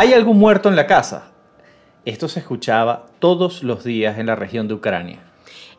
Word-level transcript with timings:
¿Hay 0.00 0.12
algún 0.12 0.38
muerto 0.38 0.68
en 0.68 0.76
la 0.76 0.86
casa? 0.86 1.32
Esto 2.04 2.28
se 2.28 2.38
escuchaba 2.38 3.06
todos 3.18 3.64
los 3.64 3.82
días 3.82 4.16
en 4.18 4.26
la 4.26 4.36
región 4.36 4.68
de 4.68 4.74
Ucrania. 4.74 5.18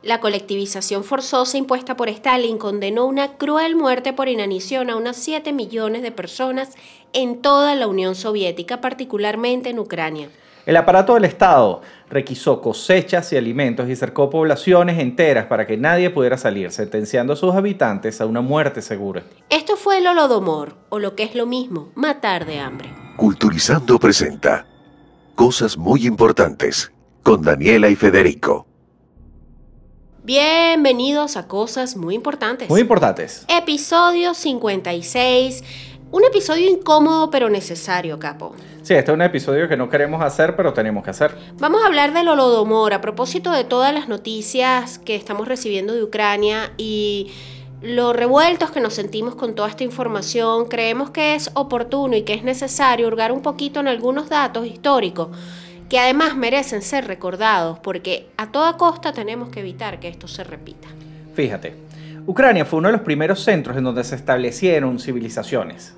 La 0.03 0.19
colectivización 0.19 1.05
forzosa 1.05 1.57
impuesta 1.57 1.95
por 1.95 2.09
Stalin 2.09 2.57
condenó 2.57 3.05
una 3.05 3.37
cruel 3.37 3.77
muerte 3.77 4.11
por 4.11 4.27
inanición 4.27 4.89
a 4.89 4.97
unas 4.97 5.15
7 5.15 5.53
millones 5.53 6.01
de 6.01 6.11
personas 6.11 6.75
en 7.13 7.41
toda 7.41 7.75
la 7.75 7.87
Unión 7.87 8.13
Soviética, 8.13 8.81
particularmente 8.81 9.69
en 9.69 9.79
Ucrania. 9.79 10.27
El 10.65 10.75
aparato 10.75 11.13
del 11.13 11.23
Estado 11.23 11.79
requisó 12.09 12.61
cosechas 12.61 13.31
y 13.31 13.37
alimentos 13.37 13.87
y 13.87 13.95
cercó 13.95 14.29
poblaciones 14.29 14.99
enteras 14.99 15.45
para 15.45 15.65
que 15.65 15.77
nadie 15.77 16.09
pudiera 16.09 16.37
salir, 16.37 16.73
sentenciando 16.73 17.31
a 17.31 17.37
sus 17.37 17.55
habitantes 17.55 18.19
a 18.19 18.25
una 18.25 18.41
muerte 18.41 18.81
segura. 18.81 19.23
Esto 19.49 19.77
fue 19.77 19.99
el 19.99 20.07
holodomor, 20.07 20.75
o 20.89 20.99
lo 20.99 21.15
que 21.15 21.23
es 21.23 21.35
lo 21.35 21.45
mismo, 21.45 21.93
matar 21.95 22.45
de 22.45 22.59
hambre. 22.59 22.89
Culturizando 23.19 23.99
presenta 23.99 24.65
Cosas 25.35 25.77
muy 25.77 26.07
importantes 26.07 26.93
con 27.21 27.41
Daniela 27.41 27.89
y 27.89 27.97
Federico. 27.97 28.65
Bienvenidos 30.23 31.35
a 31.35 31.45
Cosas 31.45 31.97
Muy 31.97 32.15
Importantes. 32.15 32.69
Muy 32.69 32.79
importantes. 32.79 33.43
Episodio 33.49 34.33
56. 34.33 35.65
Un 36.11 36.23
episodio 36.23 36.69
incómodo 36.69 37.29
pero 37.29 37.49
necesario, 37.49 38.19
capo. 38.19 38.55
Sí, 38.83 38.93
este 38.93 39.11
es 39.11 39.15
un 39.15 39.21
episodio 39.21 39.67
que 39.67 39.75
no 39.75 39.89
queremos 39.89 40.23
hacer, 40.23 40.55
pero 40.55 40.71
tenemos 40.71 41.03
que 41.03 41.09
hacer. 41.09 41.35
Vamos 41.55 41.83
a 41.83 41.87
hablar 41.87 42.13
del 42.13 42.29
holodomor 42.29 42.93
a 42.93 43.01
propósito 43.01 43.51
de 43.51 43.65
todas 43.65 43.93
las 43.93 44.07
noticias 44.07 44.97
que 44.97 45.17
estamos 45.17 45.45
recibiendo 45.45 45.93
de 45.93 46.03
Ucrania 46.03 46.71
y 46.77 47.33
lo 47.81 48.13
revueltos 48.13 48.71
que 48.71 48.81
nos 48.81 48.93
sentimos 48.93 49.35
con 49.35 49.55
toda 49.55 49.69
esta 49.69 49.83
información. 49.83 50.65
Creemos 50.65 51.11
que 51.11 51.35
es 51.35 51.49
oportuno 51.53 52.15
y 52.15 52.23
que 52.23 52.33
es 52.33 52.43
necesario 52.43 53.07
hurgar 53.07 53.31
un 53.31 53.41
poquito 53.41 53.79
en 53.79 53.87
algunos 53.87 54.29
datos 54.29 54.65
históricos 54.65 55.29
que 55.87 55.97
además 55.97 56.35
merecen 56.35 56.81
ser 56.81 57.07
recordados 57.07 57.79
porque 57.79 58.27
a 58.37 58.51
toda 58.51 58.77
costa 58.77 59.11
tenemos 59.11 59.49
que 59.49 59.61
evitar 59.61 59.99
que 59.99 60.07
esto 60.07 60.27
se 60.27 60.43
repita. 60.43 60.87
Fíjate, 61.33 61.73
Ucrania 62.27 62.65
fue 62.65 62.79
uno 62.79 62.89
de 62.89 62.93
los 62.93 63.01
primeros 63.01 63.43
centros 63.43 63.75
en 63.75 63.83
donde 63.83 64.03
se 64.03 64.15
establecieron 64.15 64.99
civilizaciones. 64.99 65.95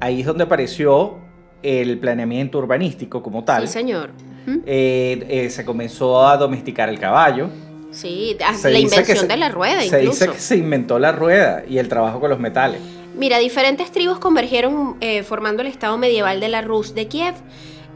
Ahí 0.00 0.20
es 0.20 0.26
donde 0.26 0.44
apareció 0.44 1.18
el 1.62 1.98
planeamiento 1.98 2.58
urbanístico 2.58 3.22
como 3.22 3.44
tal. 3.44 3.68
Sí, 3.68 3.72
señor. 3.72 4.10
Eh, 4.66 5.24
eh, 5.28 5.50
se 5.50 5.64
comenzó 5.64 6.26
a 6.26 6.36
domesticar 6.36 6.88
el 6.88 6.98
caballo. 6.98 7.48
Sí, 7.92 8.36
Se 8.38 8.70
la 8.70 8.78
dice 8.78 8.96
que 8.96 9.00
invención 9.02 9.18
se- 9.18 9.26
de 9.26 9.36
la 9.36 9.48
rueda 9.50 9.80
Se 9.80 9.86
incluso. 9.86 10.24
dice 10.24 10.28
que 10.30 10.40
se 10.40 10.56
inventó 10.56 10.98
la 10.98 11.12
rueda 11.12 11.62
y 11.68 11.78
el 11.78 11.88
trabajo 11.88 12.18
con 12.20 12.30
los 12.30 12.38
metales. 12.40 12.80
Mira, 13.16 13.38
diferentes 13.38 13.92
tribus 13.92 14.18
convergieron 14.18 14.96
eh, 15.00 15.22
formando 15.22 15.60
el 15.62 15.68
estado 15.68 15.98
medieval 15.98 16.40
de 16.40 16.48
la 16.48 16.62
Rus 16.62 16.94
de 16.94 17.06
Kiev. 17.08 17.34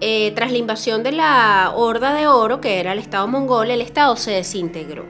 Eh, 0.02 0.32
tras 0.36 0.52
la 0.52 0.58
invasión 0.58 1.02
de 1.02 1.12
la 1.12 1.72
Horda 1.74 2.12
de 2.14 2.26
Oro, 2.26 2.60
que 2.60 2.78
era 2.80 2.92
el 2.92 2.98
estado 2.98 3.26
mongol, 3.26 3.70
el 3.70 3.80
estado 3.80 4.14
se 4.16 4.30
desintegró. 4.32 5.06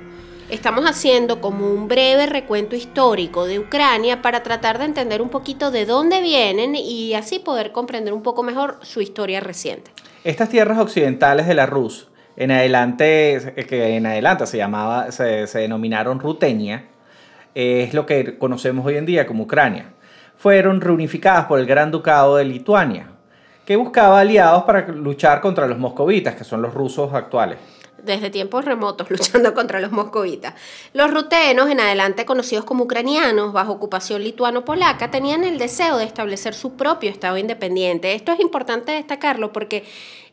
Estamos 0.48 0.84
haciendo 0.84 1.40
como 1.40 1.68
un 1.72 1.88
breve 1.88 2.26
recuento 2.26 2.76
histórico 2.76 3.46
de 3.46 3.58
Ucrania 3.58 4.22
para 4.22 4.44
tratar 4.44 4.78
de 4.78 4.84
entender 4.84 5.20
un 5.20 5.28
poquito 5.28 5.72
de 5.72 5.86
dónde 5.86 6.20
vienen 6.20 6.76
y 6.76 7.14
así 7.14 7.40
poder 7.40 7.72
comprender 7.72 8.12
un 8.14 8.22
poco 8.22 8.44
mejor 8.44 8.78
su 8.82 9.00
historia 9.00 9.40
reciente. 9.40 9.90
Estas 10.22 10.48
tierras 10.50 10.78
occidentales 10.78 11.48
de 11.48 11.54
la 11.54 11.66
Rus, 11.66 12.06
en 12.36 12.50
adelante, 12.50 13.54
que 13.68 13.96
en 13.96 14.06
adelante 14.06 14.46
se 14.46 14.58
llamaba, 14.58 15.10
se, 15.12 15.46
se 15.46 15.60
denominaron 15.60 16.20
Rutenia, 16.20 16.84
es 17.54 17.94
lo 17.94 18.04
que 18.04 18.36
conocemos 18.36 18.84
hoy 18.84 18.96
en 18.96 19.06
día 19.06 19.26
como 19.26 19.44
Ucrania. 19.44 19.86
Fueron 20.36 20.82
reunificadas 20.82 21.46
por 21.46 21.58
el 21.58 21.64
Gran 21.64 21.90
Ducado 21.90 22.36
de 22.36 22.44
Lituania, 22.44 23.08
que 23.64 23.76
buscaba 23.76 24.20
aliados 24.20 24.64
para 24.64 24.86
luchar 24.88 25.40
contra 25.40 25.66
los 25.66 25.78
moscovitas, 25.78 26.34
que 26.34 26.44
son 26.44 26.60
los 26.60 26.74
rusos 26.74 27.12
actuales. 27.14 27.58
desde 28.02 28.30
tiempos 28.30 28.64
remotos 28.64 29.10
luchando 29.10 29.54
contra 29.54 29.80
los 29.80 29.90
moscovitas. 29.90 30.54
Los 30.92 31.12
rutenos, 31.12 31.70
en 31.70 31.80
adelante 31.80 32.26
conocidos 32.26 32.66
como 32.66 32.84
ucranianos, 32.84 33.54
bajo 33.54 33.72
ocupación 33.72 34.22
lituano-polaca, 34.22 35.10
tenían 35.10 35.42
el 35.42 35.58
deseo 35.58 35.96
de 35.96 36.04
establecer 36.04 36.54
su 36.54 36.76
propio 36.76 37.10
Estado 37.10 37.38
independiente. 37.38 38.14
Esto 38.14 38.32
es 38.32 38.40
importante 38.40 38.92
destacarlo 38.92 39.52
porque 39.52 39.84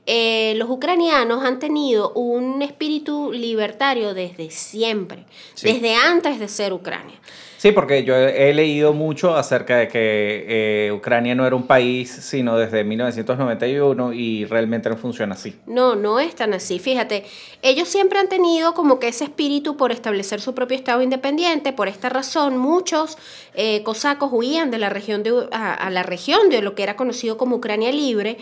eh, 0.06 0.54
los 0.58 0.70
ucranianos 0.70 1.44
han 1.44 1.60
tenido 1.60 2.12
un 2.14 2.62
espíritu 2.62 3.32
libertario 3.32 4.14
desde 4.14 4.50
siempre, 4.52 5.26
Sí. 5.54 5.72
desde 5.74 5.96
antes 5.96 6.40
de 6.40 6.48
ser 6.48 6.74
Ucrania. 6.74 7.16
Sí, 7.58 7.72
porque 7.72 8.04
yo 8.04 8.14
he 8.14 8.54
leído 8.54 8.92
mucho 8.92 9.38
acerca 9.38 9.78
de 9.78 9.88
que 9.88 10.46
eh, 10.50 10.92
Ucrania 10.92 11.34
no 11.34 11.48
era 11.48 11.56
un 11.56 11.66
país, 11.66 12.10
sino 12.12 12.58
desde 12.58 12.84
1991 12.84 14.12
y 14.12 14.44
realmente 14.44 14.90
no 14.90 14.98
funciona 14.98 15.36
así. 15.36 15.56
No, 15.66 15.96
no 15.96 16.20
es 16.20 16.36
tan 16.36 16.54
así. 16.54 16.78
Fíjate, 16.80 17.24
ellos 17.62 17.88
siempre 17.88 18.20
han 18.20 18.28
tenido 18.28 18.74
como 18.74 19.00
que 19.00 19.08
ese 19.08 19.24
espíritu 19.24 19.78
por 19.78 19.94
establecer 19.94 20.42
su 20.42 20.54
propio 20.54 20.76
Estado 20.76 21.02
independiente. 21.02 21.72
Por 21.72 21.88
esta 21.88 22.10
razón, 22.10 22.58
muchos 22.58 23.18
eh, 23.54 23.82
cosacos 23.84 24.30
huían 24.34 24.70
de 24.70 24.80
la 24.80 24.90
región 24.90 25.24
de, 25.24 25.48
a 25.52 25.90
la 25.90 26.04
región 26.04 26.50
de 26.50 26.62
lo 26.62 26.76
que 26.76 26.84
era 26.84 26.98
conocido 26.98 27.38
como 27.38 27.56
Ucrania 27.56 27.94
Libre, 27.94 28.36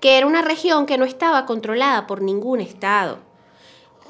que 0.00 0.18
era 0.18 0.26
una 0.26 0.42
región 0.42 0.86
que 0.86 0.98
no 0.98 1.04
estaba 1.04 1.46
controlada 1.46 2.06
por 2.06 2.22
ningún 2.22 2.60
Estado. 2.60 3.18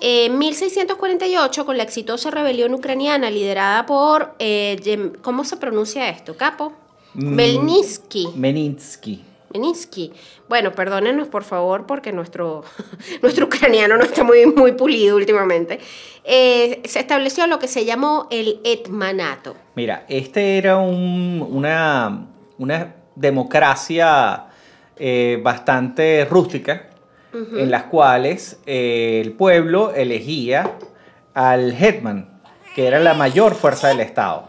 En 0.01 0.39
1648, 0.39 1.65
con 1.65 1.77
la 1.79 1.83
exitosa 1.83 2.31
rebelión 2.31 2.75
ucraniana 2.75 3.31
liderada 3.31 3.87
por, 3.87 4.35
eh, 4.39 5.13
¿cómo 5.23 5.45
se 5.45 5.57
pronuncia 5.57 6.09
esto, 6.11 6.37
capo? 6.37 6.73
Mm. 7.15 7.35
Melnitsky. 7.35 8.29
Meninsky. 8.35 9.25
Meninsky. 9.55 10.13
Bueno, 10.51 10.73
perdónenos 10.73 11.29
por 11.29 11.45
favor 11.45 11.87
porque 11.87 12.13
nuestro, 12.13 12.63
nuestro 13.23 13.47
ucraniano 13.47 13.97
no 13.97 14.03
está 14.03 14.23
muy, 14.23 14.45
muy 14.45 14.73
pulido 14.73 15.17
últimamente. 15.17 15.79
Eh, 16.25 16.83
se 16.85 16.99
estableció 17.01 17.47
lo 17.47 17.59
que 17.59 17.69
se 17.69 17.87
llamó 17.87 18.27
el 18.31 18.61
etmanato. 18.65 19.55
Mira, 19.77 20.05
este 20.09 20.59
era 20.59 20.77
un- 20.77 21.47
una, 21.49 22.27
una 22.59 22.97
democracia 23.15 24.47
eh, 24.99 25.41
bastante 25.43 26.25
rústica, 26.25 26.89
en 27.33 27.71
las 27.71 27.83
cuales 27.85 28.61
eh, 28.65 29.21
el 29.23 29.33
pueblo 29.33 29.93
elegía 29.95 30.79
al 31.35 31.73
hetman, 31.73 32.41
que 32.75 32.87
era 32.87 32.99
la 32.99 33.13
mayor 33.13 33.55
fuerza 33.55 33.89
del 33.89 34.01
Estado. 34.01 34.49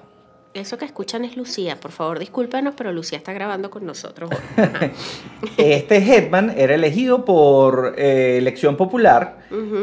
Eso 0.58 0.78
que 0.78 0.86
escuchan 0.86 1.24
es 1.24 1.38
Lucía, 1.38 1.80
por 1.80 1.92
favor 1.92 2.18
discúlpanos, 2.20 2.74
pero 2.76 2.92
Lucía 2.92 3.18
está 3.18 3.32
grabando 3.32 3.70
con 3.70 3.86
nosotros. 3.86 4.30
hoy. 4.32 4.92
Este 5.58 5.98
hetman 5.98 6.54
era 6.58 6.74
elegido 6.76 7.24
por 7.26 7.94
eh, 7.98 8.38
elección 8.38 8.76
popular 8.76 9.38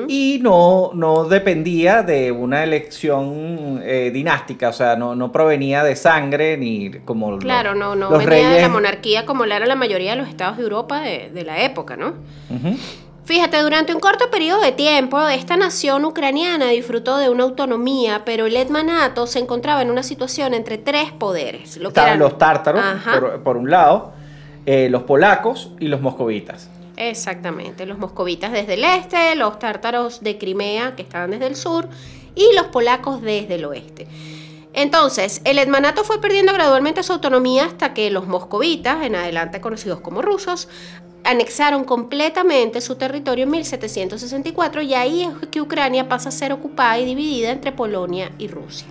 y 0.09 0.41
no, 0.43 0.91
no 0.95 1.25
dependía 1.25 2.03
de 2.03 2.33
una 2.33 2.65
elección 2.65 3.81
eh, 3.83 4.11
dinástica, 4.13 4.69
o 4.69 4.73
sea, 4.73 4.97
no, 4.97 5.15
no 5.15 5.31
provenía 5.33 5.83
de 5.85 5.97
sangre 5.97 6.57
ni 6.57 6.91
como 7.05 7.39
Claro, 7.39 7.75
no, 7.75 7.95
no 7.95 8.11
los 8.11 8.25
venía 8.25 8.37
de 8.37 8.43
la 8.51 8.55
reyes. 8.57 8.71
monarquía 8.71 9.27
como 9.27 9.47
la 9.47 9.57
era 9.57 9.67
la 9.67 9.77
mayoría 9.77 10.11
de 10.11 10.17
los 10.17 10.29
estados 10.29 10.57
de 10.57 10.65
Europa 10.65 11.01
de, 11.01 11.31
de 11.33 11.45
la 11.45 11.63
época, 11.63 11.97
¿no? 11.97 12.15
Ujú. 12.51 12.77
Fíjate, 13.25 13.63
durante 13.63 13.95
un 13.95 14.01
corto 14.01 14.31
periodo 14.31 14.61
de 14.61 14.73
tiempo, 14.73 15.19
esta 15.29 15.57
nación 15.57 16.05
ucraniana 16.05 16.69
disfrutó 16.69 17.17
de 17.17 17.31
una 17.31 17.45
autonomía, 17.45 18.23
pero 18.27 18.45
el 18.45 18.55
etmanato 18.57 19.27
se 19.27 19.39
encontraba 19.39 19.81
en 19.81 19.91
una 19.91 20.03
situación 20.03 20.53
entre 20.53 20.77
tres 20.77 21.11
poderes. 21.11 21.79
Lo 21.79 21.89
Estaban 21.89 22.11
eran- 22.11 22.19
los 22.21 22.37
tártaros, 22.37 22.83
por 23.43 23.57
un 23.57 23.71
lado, 23.71 24.13
eh, 24.67 24.89
los 24.91 25.05
polacos 25.05 25.71
y 25.81 25.89
los 25.89 26.03
moscovitas. 26.03 26.69
Exactamente, 26.99 27.87
los 27.87 27.99
moscovitas 27.99 28.53
desde 28.53 28.75
el 28.75 28.85
este, 28.85 29.35
los 29.37 29.59
tártaros 29.59 30.21
de 30.21 30.37
Crimea, 30.37 30.95
que 30.95 31.03
estaban 31.03 31.31
desde 31.31 31.47
el 31.47 31.57
sur, 31.57 31.89
y 32.35 32.55
los 32.55 32.67
polacos 32.67 33.23
desde 33.23 33.55
el 33.55 33.65
oeste. 33.65 34.07
Entonces, 34.77 35.41
el 35.45 35.59
etmanato 35.61 36.03
fue 36.03 36.21
perdiendo 36.21 36.53
gradualmente 36.53 37.03
su 37.05 37.13
autonomía 37.13 37.65
hasta 37.65 37.95
que 37.95 38.11
los 38.11 38.27
moscovitas, 38.27 39.05
en 39.05 39.15
adelante 39.15 39.61
conocidos 39.61 40.01
como 40.01 40.21
rusos, 40.21 40.69
anexaron 41.25 41.85
completamente 41.85 42.81
su 42.81 42.97
territorio 42.97 43.45
en 43.45 43.51
1764 43.51 44.83
y 44.83 44.95
ahí 44.95 45.23
es 45.23 45.49
que 45.49 45.61
Ucrania 45.61 46.09
pasa 46.09 46.29
a 46.29 46.33
ser 46.33 46.53
ocupada 46.53 46.99
y 46.99 47.07
dividida 47.07 47.51
entre 47.51 47.73
Polonia 47.73 48.31
y 48.39 48.49
Rusia. 48.49 48.87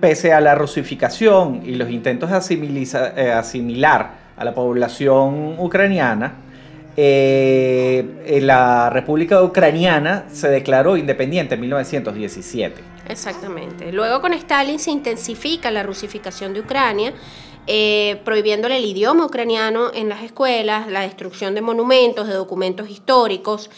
Pese 0.00 0.32
a 0.32 0.40
la 0.40 0.54
rusificación 0.54 1.62
y 1.64 1.76
los 1.76 1.90
intentos 1.90 2.30
de 2.30 2.90
eh, 3.16 3.30
asimilar 3.30 4.22
a 4.36 4.44
la 4.44 4.54
población 4.54 5.56
ucraniana, 5.58 6.34
eh, 6.96 8.40
la 8.42 8.90
República 8.90 9.42
Ucraniana 9.42 10.24
se 10.30 10.48
declaró 10.48 10.96
independiente 10.96 11.54
en 11.54 11.60
1917. 11.60 12.82
Exactamente. 13.08 13.92
Luego 13.92 14.20
con 14.20 14.32
Stalin 14.32 14.78
se 14.78 14.90
intensifica 14.90 15.70
la 15.70 15.82
rusificación 15.82 16.52
de 16.52 16.60
Ucrania, 16.60 17.12
eh, 17.66 18.20
prohibiéndole 18.24 18.76
el 18.76 18.84
idioma 18.84 19.26
ucraniano 19.26 19.90
en 19.94 20.08
las 20.08 20.22
escuelas, 20.22 20.88
la 20.88 21.02
destrucción 21.02 21.54
de 21.54 21.62
monumentos, 21.62 22.26
de 22.26 22.34
documentos 22.34 22.90
históricos, 22.90 23.70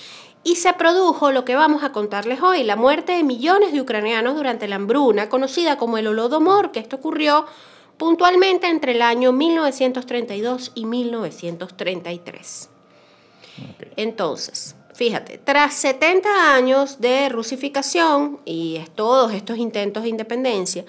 y 0.42 0.56
se 0.56 0.72
produjo 0.74 1.32
lo 1.32 1.44
que 1.44 1.54
vamos 1.54 1.82
a 1.82 1.92
contarles 1.92 2.40
hoy, 2.42 2.64
la 2.64 2.76
muerte 2.76 3.12
de 3.12 3.22
millones 3.22 3.72
de 3.72 3.80
ucranianos 3.80 4.36
durante 4.36 4.68
la 4.68 4.76
hambruna, 4.76 5.28
conocida 5.28 5.78
como 5.78 5.98
el 5.98 6.06
Holodomor, 6.06 6.70
que 6.70 6.80
esto 6.80 6.96
ocurrió 6.96 7.46
puntualmente 7.96 8.68
entre 8.68 8.92
el 8.92 9.02
año 9.02 9.32
1932 9.32 10.72
y 10.74 10.84
1933. 10.84 12.70
Entonces, 13.96 14.76
fíjate, 14.94 15.38
tras 15.38 15.74
70 15.74 16.54
años 16.54 17.00
de 17.00 17.28
rusificación 17.28 18.40
y 18.44 18.80
todos 18.94 19.32
estos 19.32 19.58
intentos 19.58 20.02
de 20.02 20.08
independencia, 20.10 20.84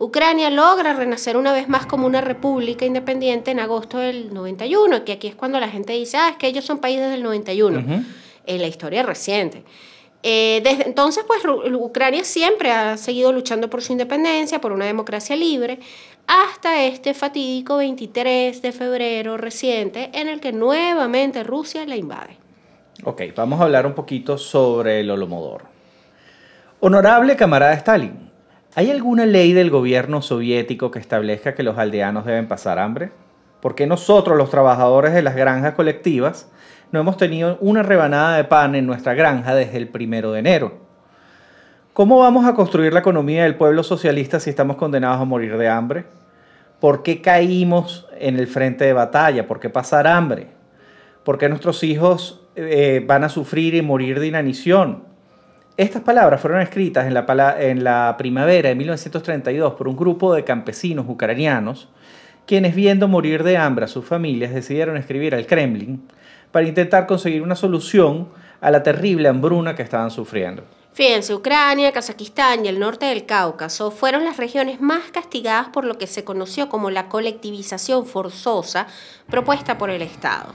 Ucrania 0.00 0.48
logra 0.48 0.92
renacer 0.92 1.36
una 1.36 1.52
vez 1.52 1.68
más 1.68 1.84
como 1.84 2.06
una 2.06 2.20
república 2.20 2.86
independiente 2.86 3.50
en 3.50 3.58
agosto 3.58 3.98
del 3.98 4.32
91, 4.32 5.04
que 5.04 5.12
aquí 5.12 5.26
es 5.26 5.34
cuando 5.34 5.58
la 5.58 5.68
gente 5.68 5.92
dice, 5.92 6.16
ah, 6.16 6.28
es 6.30 6.36
que 6.36 6.46
ellos 6.46 6.64
son 6.64 6.78
países 6.78 7.10
del 7.10 7.24
91, 7.24 8.04
en 8.46 8.60
la 8.60 8.66
historia 8.68 9.02
reciente. 9.02 9.64
Eh, 10.22 10.60
desde 10.62 10.86
entonces, 10.86 11.24
pues 11.26 11.42
Ucrania 11.74 12.22
siempre 12.22 12.70
ha 12.70 12.96
seguido 12.96 13.32
luchando 13.32 13.68
por 13.68 13.82
su 13.82 13.92
independencia, 13.92 14.60
por 14.60 14.70
una 14.70 14.84
democracia 14.84 15.34
libre, 15.34 15.80
hasta 16.28 16.84
este 16.84 17.12
fatídico 17.12 17.78
23 17.78 18.62
de 18.62 18.72
febrero 18.72 19.36
reciente 19.36 20.10
en 20.12 20.28
el 20.28 20.38
que 20.38 20.52
nuevamente 20.52 21.42
Rusia 21.42 21.84
la 21.86 21.96
invade. 21.96 22.36
Ok, 23.02 23.22
vamos 23.34 23.60
a 23.60 23.64
hablar 23.64 23.84
un 23.84 23.94
poquito 23.94 24.38
sobre 24.38 25.00
el 25.00 25.10
Holomodor. 25.10 25.62
Honorable 26.80 27.34
camarada 27.34 27.74
Stalin, 27.74 28.27
¿hay 28.74 28.90
alguna 28.90 29.26
ley 29.26 29.52
del 29.52 29.70
gobierno 29.70 30.22
soviético 30.22 30.90
que 30.90 30.98
establezca 30.98 31.54
que 31.54 31.62
los 31.62 31.78
aldeanos 31.78 32.24
deben 32.24 32.48
pasar 32.48 32.78
hambre? 32.78 33.10
¿Por 33.60 33.74
qué 33.74 33.86
nosotros, 33.86 34.36
los 34.36 34.50
trabajadores 34.50 35.14
de 35.14 35.22
las 35.22 35.34
granjas 35.34 35.74
colectivas, 35.74 36.48
no 36.90 37.00
hemos 37.00 37.16
tenido 37.16 37.58
una 37.60 37.82
rebanada 37.82 38.36
de 38.36 38.44
pan 38.44 38.74
en 38.74 38.86
nuestra 38.86 39.14
granja 39.14 39.54
desde 39.54 39.76
el 39.76 39.88
primero 39.88 40.32
de 40.32 40.38
enero. 40.38 40.78
¿Cómo 41.92 42.18
vamos 42.18 42.46
a 42.46 42.54
construir 42.54 42.92
la 42.92 43.00
economía 43.00 43.42
del 43.42 43.56
pueblo 43.56 43.82
socialista 43.82 44.40
si 44.40 44.50
estamos 44.50 44.76
condenados 44.76 45.20
a 45.20 45.24
morir 45.24 45.58
de 45.58 45.68
hambre? 45.68 46.06
¿Por 46.80 47.02
qué 47.02 47.20
caímos 47.20 48.08
en 48.18 48.38
el 48.38 48.46
frente 48.46 48.84
de 48.84 48.92
batalla? 48.92 49.46
¿Por 49.46 49.60
qué 49.60 49.68
pasar 49.68 50.06
hambre? 50.06 50.46
¿Por 51.24 51.36
qué 51.36 51.48
nuestros 51.48 51.82
hijos 51.82 52.46
eh, 52.54 53.04
van 53.06 53.24
a 53.24 53.28
sufrir 53.28 53.74
y 53.74 53.82
morir 53.82 54.20
de 54.20 54.28
inanición? 54.28 55.07
Estas 55.78 56.02
palabras 56.02 56.40
fueron 56.40 56.60
escritas 56.60 57.06
en 57.06 57.84
la, 57.84 58.16
primavera 58.18 58.68
de 58.68 58.74
1932 58.74 59.74
por 59.74 59.86
un 59.86 59.96
grupo 59.96 60.34
de 60.34 60.42
campesinos 60.42 61.06
ucranianos, 61.08 61.86
quienes 62.46 62.74
viendo 62.74 63.06
morir 63.06 63.44
de 63.44 63.56
hambre 63.56 63.84
a 63.84 63.88
sus 63.88 64.04
familias 64.04 64.52
decidieron 64.52 64.96
escribir 64.96 65.36
al 65.36 65.46
Kremlin 65.46 66.02
para 66.50 66.66
intentar 66.66 67.06
conseguir 67.06 67.42
una 67.42 67.54
solución 67.54 68.26
a 68.60 68.72
la 68.72 68.82
terrible 68.82 69.28
hambruna 69.28 69.76
que 69.76 69.82
estaban 69.82 70.10
sufriendo. 70.10 70.64
Fíjense, 70.94 71.32
Ucrania, 71.32 71.92
Kazajistán 71.92 72.64
y 72.64 72.68
el 72.68 72.80
norte 72.80 73.06
del 73.06 73.24
Cáucaso 73.24 73.92
fueron 73.92 74.24
las 74.24 74.36
regiones 74.36 74.80
más 74.80 75.12
castigadas 75.12 75.68
por 75.68 75.84
lo 75.84 75.96
que 75.96 76.08
se 76.08 76.24
conoció 76.24 76.68
como 76.68 76.90
la 76.90 77.08
colectivización 77.08 78.04
forzosa 78.04 78.88
propuesta 79.30 79.78
por 79.78 79.90
el 79.90 80.02
Estado. 80.02 80.54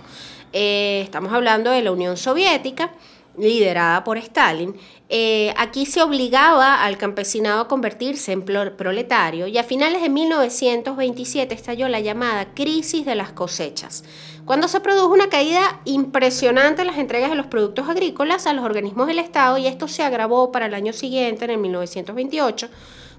Eh, 0.52 1.00
estamos 1.02 1.32
hablando 1.32 1.72
de 1.72 1.82
la 1.82 1.94
Unión 1.94 2.18
Soviética, 2.18 2.92
liderada 3.38 4.04
por 4.04 4.18
Stalin, 4.18 4.76
eh, 5.10 5.54
aquí 5.58 5.86
se 5.86 6.02
obligaba 6.02 6.84
al 6.84 6.98
campesinado 6.98 7.62
a 7.62 7.68
convertirse 7.68 8.32
en 8.32 8.44
proletario 8.44 9.48
y 9.48 9.58
a 9.58 9.64
finales 9.64 10.02
de 10.02 10.10
1927 10.10 11.54
estalló 11.54 11.88
la 11.88 12.00
llamada 12.00 12.54
crisis 12.54 13.06
de 13.06 13.16
las 13.16 13.32
cosechas, 13.32 14.04
cuando 14.46 14.68
se 14.68 14.82
produjo 14.82 15.14
una 15.14 15.30
caída 15.30 15.82
impresionante 15.86 16.82
en 16.82 16.88
las 16.88 16.98
entregas 16.98 17.30
de 17.30 17.36
los 17.36 17.48
productos 17.48 17.90
agrícolas 17.90 18.46
a 18.46 18.54
los 18.54 18.66
organismos 18.66 19.08
del 19.08 19.20
Estado 19.20 19.58
y 19.58 19.68
esto 19.68 19.88
se 19.88 20.04
agravó 20.04 20.52
para 20.52 20.66
el 20.68 20.74
año 20.74 20.94
siguiente, 20.94 21.46
en 21.46 21.52
el 21.52 21.58
1928, 21.58 22.70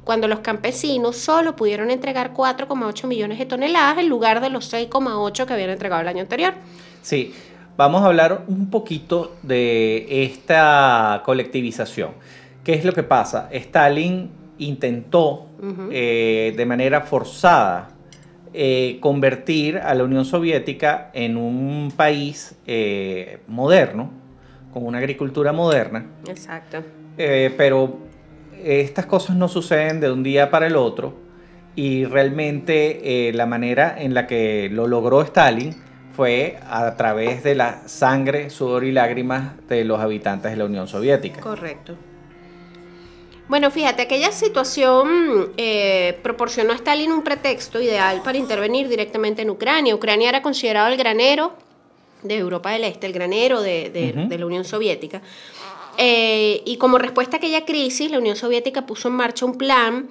cuando 0.05 0.29
los 0.29 0.41
campesinos 0.41 1.17
solo 1.17 1.57
pudieron 1.57 1.91
entregar 1.91 2.35
4,8 2.35 3.07
millones 3.07 3.39
de 3.39 3.47
toneladas 3.47 3.99
en 3.99 4.09
lugar 4.09 4.41
de 4.41 4.51
los 4.51 4.73
6,8 4.73 5.47
que 5.47 5.53
habían 5.55 5.71
entregado 5.71 6.03
el 6.03 6.09
año 6.09 6.21
anterior. 6.21 6.55
Sí, 7.03 7.35
vamos 7.77 8.03
a 8.03 8.07
hablar 8.07 8.45
un 8.47 8.71
poquito 8.71 9.37
de 9.43 10.25
esta 10.25 11.23
colectivización. 11.25 12.13
¿Qué 12.63 12.75
es 12.75 12.85
lo 12.85 12.93
que 12.93 13.03
pasa? 13.03 13.49
Stalin 13.53 14.31
intentó 14.59 15.49
eh, 15.91 16.55
de 16.57 16.67
manera 16.67 17.03
forzada 17.03 17.91
eh, 18.53 18.99
convertir 19.01 19.79
a 19.79 19.95
la 19.95 20.05
Unión 20.05 20.25
Soviética 20.25 21.11
en 21.13 21.37
un 21.37 21.93
país 21.95 22.57
eh, 22.67 23.41
moderno, 23.49 24.11
con 24.73 24.87
una 24.87 24.99
agricultura 24.99 25.53
moderna. 25.53 26.07
Exacto. 26.29 26.83
pero 27.17 27.99
estas 28.63 29.07
cosas 29.07 29.37
no 29.37 29.49
suceden 29.49 30.01
de 30.01 30.11
un 30.11 30.23
día 30.23 30.51
para 30.51 30.67
el 30.67 30.77
otro 30.77 31.15
y 31.77 32.05
realmente 32.05 33.31
la 33.35 33.47
manera 33.47 33.95
en 33.99 34.15
la 34.15 34.27
que 34.27 34.69
lo 34.71 34.87
logró 34.87 35.23
Stalin 35.23 35.75
fue 36.15 36.59
a 36.69 36.97
través 36.97 37.43
de 37.43 37.55
la 37.55 37.89
sangre, 37.89 38.51
sudor 38.51 38.85
y 38.85 38.93
lágrimas 38.93 39.53
de 39.69 39.85
los 39.85 40.01
habitantes 40.01 40.53
de 40.53 40.57
la 40.57 40.65
Unión 40.65 40.87
Soviética. 40.87 41.41
Correcto. 41.41 41.97
Bueno, 43.49 43.71
fíjate, 43.71 44.03
aquella 44.03 44.33
situación 44.33 45.53
eh, 45.57 46.19
proporcionó 46.23 46.73
a 46.73 46.77
Stalin 46.77 47.13
un 47.13 47.23
pretexto 47.23 47.81
ideal 47.81 48.23
para 48.25 48.39
intervenir 48.39 48.89
directamente 48.89 49.43
en 49.43 49.51
Ucrania. 49.51 49.95
Ucrania 49.95 50.31
era 50.31 50.41
considerado 50.41 50.89
el 50.89 50.97
granero 50.97 51.53
de 52.23 52.37
Europa 52.37 52.71
del 52.71 52.85
Este, 52.85 53.07
el 53.07 53.13
granero 53.13 53.61
de, 53.61 54.35
la 54.39 54.47
Unión 54.47 54.65
Soviética. 54.65 55.21
Eh, 55.99 56.63
y 56.65 56.79
como 56.79 56.97
respuesta 56.97 57.37
a 57.37 57.39
aquella 57.39 57.67
crisis, 57.67 58.11
la 58.11 58.19
Unión 58.19 58.35
Soviética 58.35 58.87
puso 58.87 59.09
en 59.09 59.15
marcha 59.15 59.45
un 59.45 59.59
plan 59.59 60.09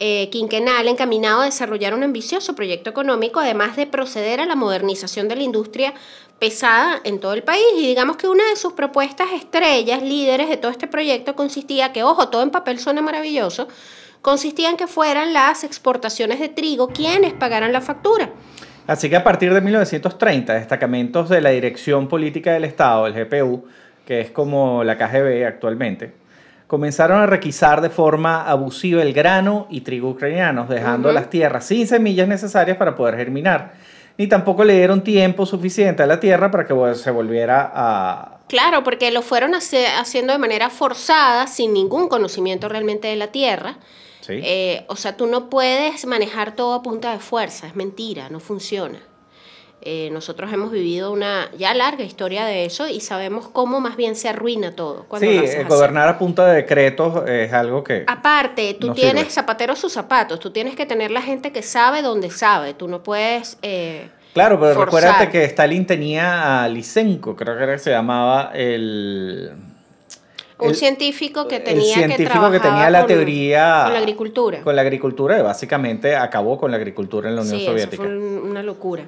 eh, 0.00 0.28
quinquenal 0.30 0.86
encaminado 0.86 1.40
a 1.40 1.46
desarrollar 1.46 1.92
un 1.94 2.04
ambicioso 2.04 2.54
proyecto 2.54 2.90
económico, 2.90 3.40
además 3.40 3.76
de 3.76 3.86
proceder 3.86 4.40
a 4.40 4.46
la 4.46 4.54
modernización 4.54 5.26
de 5.28 5.36
la 5.36 5.42
industria 5.42 5.94
pesada 6.38 7.00
en 7.04 7.18
todo 7.18 7.32
el 7.32 7.42
país. 7.42 7.64
Y 7.76 7.86
digamos 7.86 8.16
que 8.16 8.28
una 8.28 8.48
de 8.48 8.56
sus 8.56 8.74
propuestas 8.74 9.28
estrellas, 9.34 10.02
líderes 10.02 10.48
de 10.48 10.56
todo 10.56 10.70
este 10.70 10.86
proyecto, 10.86 11.34
consistía 11.34 11.92
que, 11.92 12.04
ojo, 12.04 12.28
todo 12.28 12.42
en 12.42 12.50
papel 12.50 12.78
suena 12.78 13.02
maravilloso, 13.02 13.66
consistía 14.22 14.70
en 14.70 14.76
que 14.76 14.86
fueran 14.86 15.32
las 15.32 15.64
exportaciones 15.64 16.38
de 16.38 16.48
trigo 16.48 16.88
quienes 16.88 17.32
pagaran 17.32 17.72
la 17.72 17.80
factura. 17.80 18.30
Así 18.86 19.10
que 19.10 19.16
a 19.16 19.24
partir 19.24 19.52
de 19.52 19.60
1930, 19.60 20.54
destacamentos 20.54 21.28
de 21.28 21.40
la 21.40 21.50
Dirección 21.50 22.08
Política 22.08 22.52
del 22.52 22.64
Estado, 22.64 23.06
el 23.06 23.12
GPU, 23.12 23.64
que 24.06 24.20
es 24.20 24.30
como 24.30 24.82
la 24.82 24.96
KGB 24.96 25.44
actualmente, 25.46 26.14
comenzaron 26.68 27.20
a 27.20 27.26
requisar 27.26 27.80
de 27.80 27.88
forma 27.90 28.48
abusiva 28.48 29.02
el 29.02 29.14
grano 29.14 29.66
y 29.70 29.80
trigo 29.80 30.10
ucranianos, 30.10 30.68
dejando 30.68 31.10
las 31.10 31.30
tierras 31.30 31.66
sin 31.66 31.88
semillas 31.88 32.28
necesarias 32.28 32.76
para 32.76 32.94
poder 32.94 33.16
germinar. 33.16 33.72
Ni 34.18 34.26
tampoco 34.26 34.64
le 34.64 34.76
dieron 34.76 35.02
tiempo 35.02 35.46
suficiente 35.46 36.02
a 36.02 36.06
la 36.06 36.20
tierra 36.20 36.50
para 36.50 36.66
que 36.66 36.74
se 36.94 37.10
volviera 37.10 37.72
a... 37.74 38.38
Claro, 38.48 38.84
porque 38.84 39.10
lo 39.10 39.22
fueron 39.22 39.54
haciendo 39.54 40.32
de 40.32 40.38
manera 40.38 40.68
forzada, 40.68 41.46
sin 41.46 41.72
ningún 41.72 42.08
conocimiento 42.08 42.68
realmente 42.68 43.08
de 43.08 43.16
la 43.16 43.28
tierra. 43.28 43.78
Eh, 44.28 44.84
o 44.88 44.96
sea, 44.96 45.16
tú 45.16 45.26
no 45.26 45.48
puedes 45.48 46.04
manejar 46.04 46.54
todo 46.54 46.74
a 46.74 46.82
punta 46.82 47.12
de 47.12 47.18
fuerza, 47.18 47.66
es 47.66 47.76
mentira, 47.76 48.28
no 48.28 48.40
funciona. 48.40 48.98
Eh, 49.80 50.10
nosotros 50.10 50.52
hemos 50.52 50.72
vivido 50.72 51.12
una 51.12 51.48
ya 51.56 51.72
larga 51.72 52.02
historia 52.02 52.44
de 52.44 52.64
eso 52.64 52.88
y 52.88 52.98
sabemos 52.98 53.46
cómo 53.46 53.78
más 53.78 53.96
bien 53.96 54.16
se 54.16 54.28
arruina 54.28 54.74
todo. 54.74 55.06
sí, 55.20 55.26
eh, 55.26 55.64
gobernar 55.68 56.08
a 56.08 56.18
punta 56.18 56.46
de 56.46 56.56
decretos 56.56 57.28
es 57.28 57.52
algo 57.52 57.84
que... 57.84 58.04
Aparte, 58.08 58.74
tú 58.74 58.92
tienes 58.92 59.32
zapateros 59.32 59.78
sus 59.78 59.92
zapatos, 59.92 60.40
tú 60.40 60.50
tienes 60.50 60.74
que 60.74 60.84
tener 60.84 61.12
la 61.12 61.22
gente 61.22 61.52
que 61.52 61.62
sabe 61.62 62.02
donde 62.02 62.30
sabe, 62.30 62.74
tú 62.74 62.88
no 62.88 63.04
puedes... 63.04 63.56
Eh, 63.62 64.08
claro, 64.34 64.58
pero 64.58 64.84
recuérdate 64.84 65.28
que 65.30 65.44
Stalin 65.44 65.86
tenía 65.86 66.64
a 66.64 66.68
Lysenko, 66.68 67.36
creo 67.36 67.56
que 67.56 67.62
era 67.62 67.72
que 67.74 67.78
se 67.78 67.90
llamaba 67.90 68.50
el... 68.54 69.52
Un 70.58 70.74
científico 70.74 71.46
que 71.46 71.60
tenía 71.60 71.94
el 71.98 72.12
científico 72.12 72.50
que, 72.50 72.58
tenía 72.58 72.90
la 72.90 73.06
teoría 73.06 73.82
con 73.84 73.92
la 73.92 73.98
agricultura. 74.00 74.60
Con 74.62 74.74
la 74.74 74.82
agricultura 74.82 75.38
y 75.38 75.42
básicamente 75.42 76.16
acabó 76.16 76.58
con 76.58 76.72
la 76.72 76.78
agricultura 76.78 77.28
en 77.28 77.36
la 77.36 77.42
Unión 77.42 77.60
Soviética. 77.60 78.02
Eso 78.02 78.02
fue 78.02 78.18
una 78.18 78.64
locura. 78.64 79.04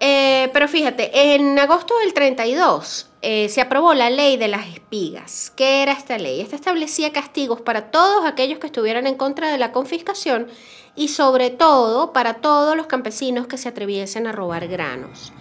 Eh, 0.00 0.48
pero 0.54 0.66
fíjate, 0.66 1.34
en 1.34 1.58
agosto 1.58 1.94
del 1.98 2.14
32 2.14 3.10
eh, 3.20 3.50
se 3.50 3.60
aprobó 3.60 3.92
la 3.92 4.08
ley 4.08 4.38
de 4.38 4.48
las 4.48 4.66
espigas. 4.66 5.52
¿Qué 5.54 5.82
era 5.82 5.92
esta 5.92 6.16
ley? 6.16 6.40
Esta 6.40 6.56
establecía 6.56 7.12
castigos 7.12 7.60
para 7.60 7.90
todos 7.90 8.24
aquellos 8.24 8.58
que 8.58 8.66
estuvieran 8.66 9.06
en 9.06 9.16
contra 9.16 9.52
de 9.52 9.58
la 9.58 9.72
confiscación 9.72 10.48
y 10.96 11.08
sobre 11.08 11.50
todo 11.50 12.14
para 12.14 12.34
todos 12.34 12.76
los 12.76 12.86
campesinos 12.86 13.46
que 13.46 13.58
se 13.58 13.68
atreviesen 13.68 14.26
a 14.26 14.32
robar 14.32 14.68
granos. 14.68 15.32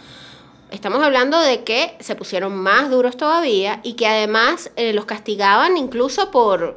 Estamos 0.72 1.02
hablando 1.02 1.40
de 1.40 1.64
que 1.64 1.96
se 2.02 2.16
pusieron 2.16 2.54
más 2.56 2.92
duros 2.92 3.16
todavía 3.16 3.80
y 3.82 3.94
que 3.94 4.08
además 4.08 4.72
eh, 4.76 4.92
los 4.92 5.06
castigaban 5.06 5.78
incluso 5.78 6.32
por, 6.32 6.76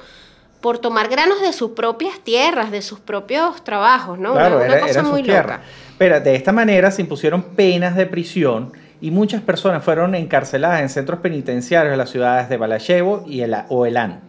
por 0.61 0.79
tomar 0.79 1.09
granos 1.09 1.41
de 1.41 1.53
sus 1.53 1.73
propias 1.73 2.21
tierras, 2.21 2.71
de 2.71 2.81
sus 2.81 3.01
propios 3.01 3.63
trabajos, 3.65 4.19
¿no? 4.19 4.33
Claro, 4.33 4.57
una, 4.57 4.65
una 4.65 4.75
era, 4.75 4.81
cosa 4.87 5.01
era 5.01 5.03
muy 5.03 5.23
tierra. 5.23 5.63
Pero 6.03 6.19
de 6.19 6.35
esta 6.35 6.51
manera 6.51 6.91
se 6.91 7.01
impusieron 7.01 7.55
penas 7.55 7.95
de 7.95 8.07
prisión 8.07 8.73
y 9.01 9.13
muchas 9.13 9.41
personas 9.41 9.85
fueron 9.85 10.17
encarceladas 10.17 10.81
en 10.81 10.89
centros 10.89 11.21
penitenciarios 11.21 11.93
de 11.93 11.97
las 11.97 12.11
ciudades 12.11 12.49
de 12.49 12.57
Balachevo 12.57 13.23
y 13.25 13.43
el, 13.43 13.55
o 13.69 13.87
Elán. 13.87 14.21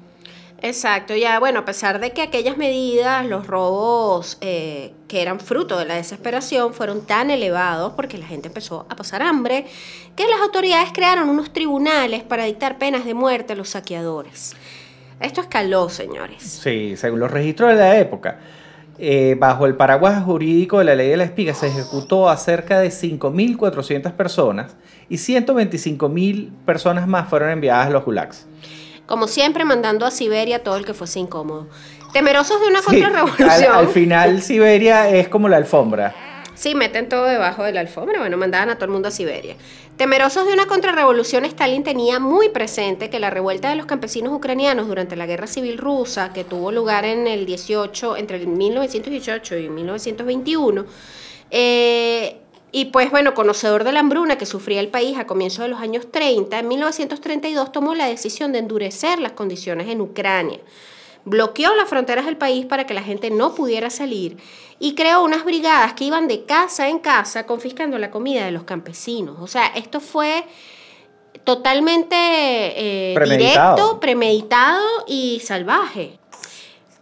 Exacto, 0.61 1.15
ya 1.15 1.39
bueno, 1.39 1.61
a 1.61 1.65
pesar 1.65 1.99
de 1.99 2.11
que 2.11 2.21
aquellas 2.21 2.57
medidas, 2.57 3.25
los 3.25 3.47
robos 3.47 4.37
eh, 4.41 4.93
que 5.07 5.23
eran 5.23 5.39
fruto 5.39 5.79
de 5.79 5.85
la 5.85 5.95
desesperación 5.95 6.75
fueron 6.75 7.07
tan 7.07 7.31
elevados 7.31 7.93
porque 7.93 8.19
la 8.19 8.27
gente 8.27 8.49
empezó 8.49 8.85
a 8.87 8.95
pasar 8.95 9.23
hambre, 9.23 9.65
que 10.15 10.27
las 10.27 10.41
autoridades 10.41 10.91
crearon 10.93 11.27
unos 11.27 11.53
tribunales 11.53 12.21
para 12.21 12.43
dictar 12.43 12.77
penas 12.77 13.03
de 13.03 13.15
muerte 13.15 13.53
a 13.53 13.55
los 13.55 13.69
saqueadores. 13.69 14.55
Esto 15.19 15.41
escaló, 15.41 15.89
señores. 15.89 16.43
Sí, 16.43 16.95
según 16.97 17.19
los 17.19 17.31
registros 17.31 17.71
de 17.71 17.77
la 17.77 17.97
época, 17.97 18.37
eh, 19.05 19.35
bajo 19.37 19.65
el 19.65 19.75
paraguas 19.75 20.23
jurídico 20.23 20.79
de 20.79 20.85
la 20.85 20.95
ley 20.95 21.09
de 21.09 21.17
la 21.17 21.25
espiga 21.25 21.53
se 21.53 21.67
ejecutó 21.67 22.29
a 22.29 22.37
cerca 22.37 22.79
de 22.79 22.87
5.400 22.87 24.13
personas 24.13 24.77
y 25.09 25.15
125.000 25.17 26.49
personas 26.65 27.05
más 27.07 27.27
fueron 27.29 27.49
enviadas 27.49 27.87
a 27.87 27.89
los 27.89 28.05
gulags. 28.05 28.47
Como 29.05 29.27
siempre, 29.27 29.65
mandando 29.65 30.05
a 30.05 30.11
Siberia 30.11 30.63
todo 30.63 30.77
el 30.77 30.85
que 30.85 30.93
fuese 30.93 31.19
incómodo. 31.19 31.67
Temerosos 32.13 32.61
de 32.61 32.67
una 32.67 32.79
Sí, 32.79 32.85
contrarrevolución. 33.01 33.49
al, 33.49 33.63
al 33.79 33.87
final 33.89 34.41
Siberia 34.41 35.09
es 35.09 35.27
como 35.27 35.49
la 35.49 35.57
alfombra. 35.57 36.15
Sí, 36.55 36.75
meten 36.75 37.09
todo 37.09 37.25
debajo 37.25 37.63
de 37.63 37.71
la 37.71 37.79
alfombra. 37.79 38.19
Bueno, 38.19 38.37
mandaban 38.37 38.69
a 38.69 38.75
todo 38.75 38.85
el 38.85 38.91
mundo 38.91 39.07
a 39.07 39.11
Siberia. 39.11 39.55
Temerosos 39.97 40.45
de 40.45 40.53
una 40.53 40.67
contrarrevolución, 40.67 41.45
Stalin 41.45 41.83
tenía 41.83 42.19
muy 42.19 42.49
presente 42.49 43.09
que 43.09 43.19
la 43.19 43.29
revuelta 43.29 43.69
de 43.69 43.75
los 43.75 43.85
campesinos 43.85 44.33
ucranianos 44.33 44.87
durante 44.87 45.15
la 45.15 45.25
Guerra 45.25 45.47
Civil 45.47 45.77
Rusa, 45.77 46.31
que 46.31 46.43
tuvo 46.43 46.71
lugar 46.71 47.05
en 47.05 47.27
el 47.27 47.45
18, 47.45 48.17
entre 48.17 48.37
el 48.37 48.47
1918 48.47 49.57
y 49.57 49.69
1921, 49.69 50.85
eh, 51.51 52.37
y 52.71 52.85
pues 52.85 53.11
bueno, 53.11 53.35
conocedor 53.35 53.83
de 53.83 53.91
la 53.91 53.99
hambruna 53.99 54.37
que 54.37 54.47
sufría 54.47 54.79
el 54.79 54.87
país 54.87 55.17
a 55.17 55.27
comienzos 55.27 55.65
de 55.65 55.69
los 55.69 55.79
años 55.79 56.11
30, 56.11 56.57
en 56.57 56.67
1932 56.67 57.71
tomó 57.71 57.93
la 57.93 58.07
decisión 58.07 58.51
de 58.51 58.59
endurecer 58.59 59.19
las 59.19 59.33
condiciones 59.33 59.87
en 59.89 60.01
Ucrania 60.01 60.59
bloqueó 61.25 61.73
las 61.75 61.89
fronteras 61.89 62.25
del 62.25 62.37
país 62.37 62.65
para 62.65 62.85
que 62.85 62.93
la 62.93 63.01
gente 63.01 63.29
no 63.29 63.55
pudiera 63.55 63.89
salir 63.89 64.37
y 64.79 64.95
creó 64.95 65.23
unas 65.23 65.45
brigadas 65.45 65.93
que 65.93 66.05
iban 66.05 66.27
de 66.27 66.45
casa 66.45 66.89
en 66.89 66.99
casa 66.99 67.45
confiscando 67.45 67.97
la 67.97 68.11
comida 68.11 68.45
de 68.45 68.51
los 68.51 68.63
campesinos. 68.63 69.37
O 69.39 69.47
sea, 69.47 69.67
esto 69.67 69.99
fue 69.99 70.43
totalmente 71.43 72.15
eh, 72.15 73.13
Premeditado. 73.15 73.75
directo, 73.75 73.99
premeditado 73.99 74.81
y 75.07 75.41
salvaje. 75.43 76.19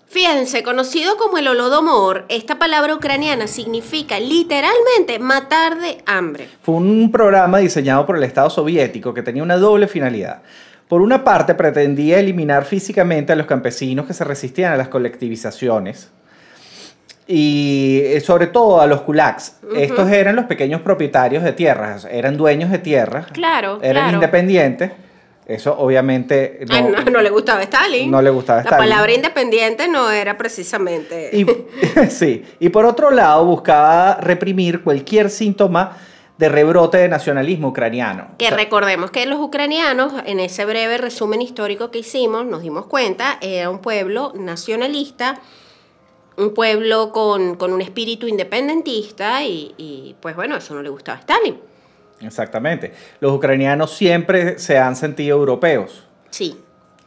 Fíjense, 0.08 0.62
conocido 0.62 1.16
como 1.16 1.38
el 1.38 1.48
holodomor, 1.48 2.26
esta 2.28 2.60
palabra 2.60 2.94
ucraniana 2.94 3.48
significa 3.48 4.20
literalmente 4.20 5.20
matar 5.20 5.80
de 5.80 6.04
hambre. 6.06 6.50
Fue 6.64 6.76
un 6.76 7.10
programa 7.14 7.60
diseñado 7.60 8.06
por 8.06 8.18
el 8.18 8.24
Estado 8.24 8.50
soviético 8.50 9.14
que 9.14 9.24
tenía 9.24 9.42
una 9.42 9.56
doble 9.56 9.88
finalidad. 9.88 10.42
Por 10.90 11.02
una 11.02 11.24
parte, 11.24 11.56
pretendía 11.56 12.20
eliminar 12.20 12.66
físicamente 12.66 13.32
a 13.32 13.38
los 13.38 13.46
campesinos 13.46 14.06
que 14.06 14.14
se 14.14 14.26
resistían 14.26 14.74
a 14.74 14.76
las 14.76 14.90
colectivizaciones 14.90 16.12
y 17.28 18.02
eh, 18.04 18.20
sobre 18.22 18.48
todo 18.48 18.82
a 18.82 18.88
los 18.88 19.02
kulaks. 19.02 19.58
Estos 19.76 20.10
eran 20.10 20.36
los 20.36 20.46
pequeños 20.46 20.82
propietarios 20.82 21.44
de 21.44 21.54
tierras, 21.54 22.06
eran 22.10 22.38
dueños 22.38 22.72
de 22.72 22.80
tierras, 22.80 23.28
Claro, 23.32 23.80
eran 23.82 24.04
claro. 24.06 24.14
independientes. 24.16 24.92
Eso 25.48 25.76
obviamente 25.78 26.60
no, 26.70 26.76
Ah, 26.76 26.82
no, 26.82 27.12
no 27.12 27.22
le 27.22 27.30
gustaba 27.30 27.60
a 27.60 27.64
Stalin. 27.64 28.10
No 28.10 28.22
le 28.22 28.30
gustaba 28.30 28.60
a 28.60 28.64
La 28.64 28.70
Stalin. 28.70 28.90
palabra 28.90 29.12
independiente 29.14 29.88
no 29.90 30.10
era 30.10 30.38
precisamente... 30.38 31.30
Y, 31.34 31.46
sí, 32.10 32.46
y 32.60 32.70
por 32.70 32.86
otro 32.86 33.12
lado 33.12 33.44
buscaba 33.44 34.16
reprimir 34.22 34.82
cualquier 34.82 35.30
síntoma 35.30 35.98
de 36.38 36.48
rebrote 36.48 37.00
de 37.00 37.10
nacionalismo 37.10 37.70
ucraniano. 37.70 38.28
Que 38.38 38.46
O 38.46 38.50
sea, 38.50 38.58
recordemos 38.58 39.12
que 39.12 39.26
los 39.26 39.40
ucranianos, 39.42 40.14
en 40.26 40.40
ese 40.40 40.64
breve 40.64 40.98
resumen 40.98 41.42
histórico 41.42 41.92
que 41.92 42.00
hicimos, 42.00 42.46
nos 42.46 42.62
dimos 42.62 42.86
cuenta, 42.86 43.38
era 43.42 43.70
un 43.70 43.80
pueblo 43.80 44.32
nacionalista, 44.36 45.40
un 46.38 46.54
pueblo 46.54 47.12
con, 47.12 47.56
con 47.56 47.74
un 47.74 47.82
espíritu 47.82 48.28
independentista 48.28 49.44
y, 49.44 49.74
y, 49.78 50.16
pues 50.20 50.36
bueno, 50.36 50.56
eso 50.58 50.74
no 50.74 50.82
le 50.82 50.90
gustaba 50.90 51.18
a 51.18 51.22
Stalin. 51.22 51.60
Exactamente. 52.22 52.94
Los 53.20 53.34
ucranianos 53.34 53.92
siempre 53.92 54.60
se 54.60 54.78
han 54.78 54.96
sentido 54.96 55.38
europeos. 55.38 56.04
Sí, 56.30 56.58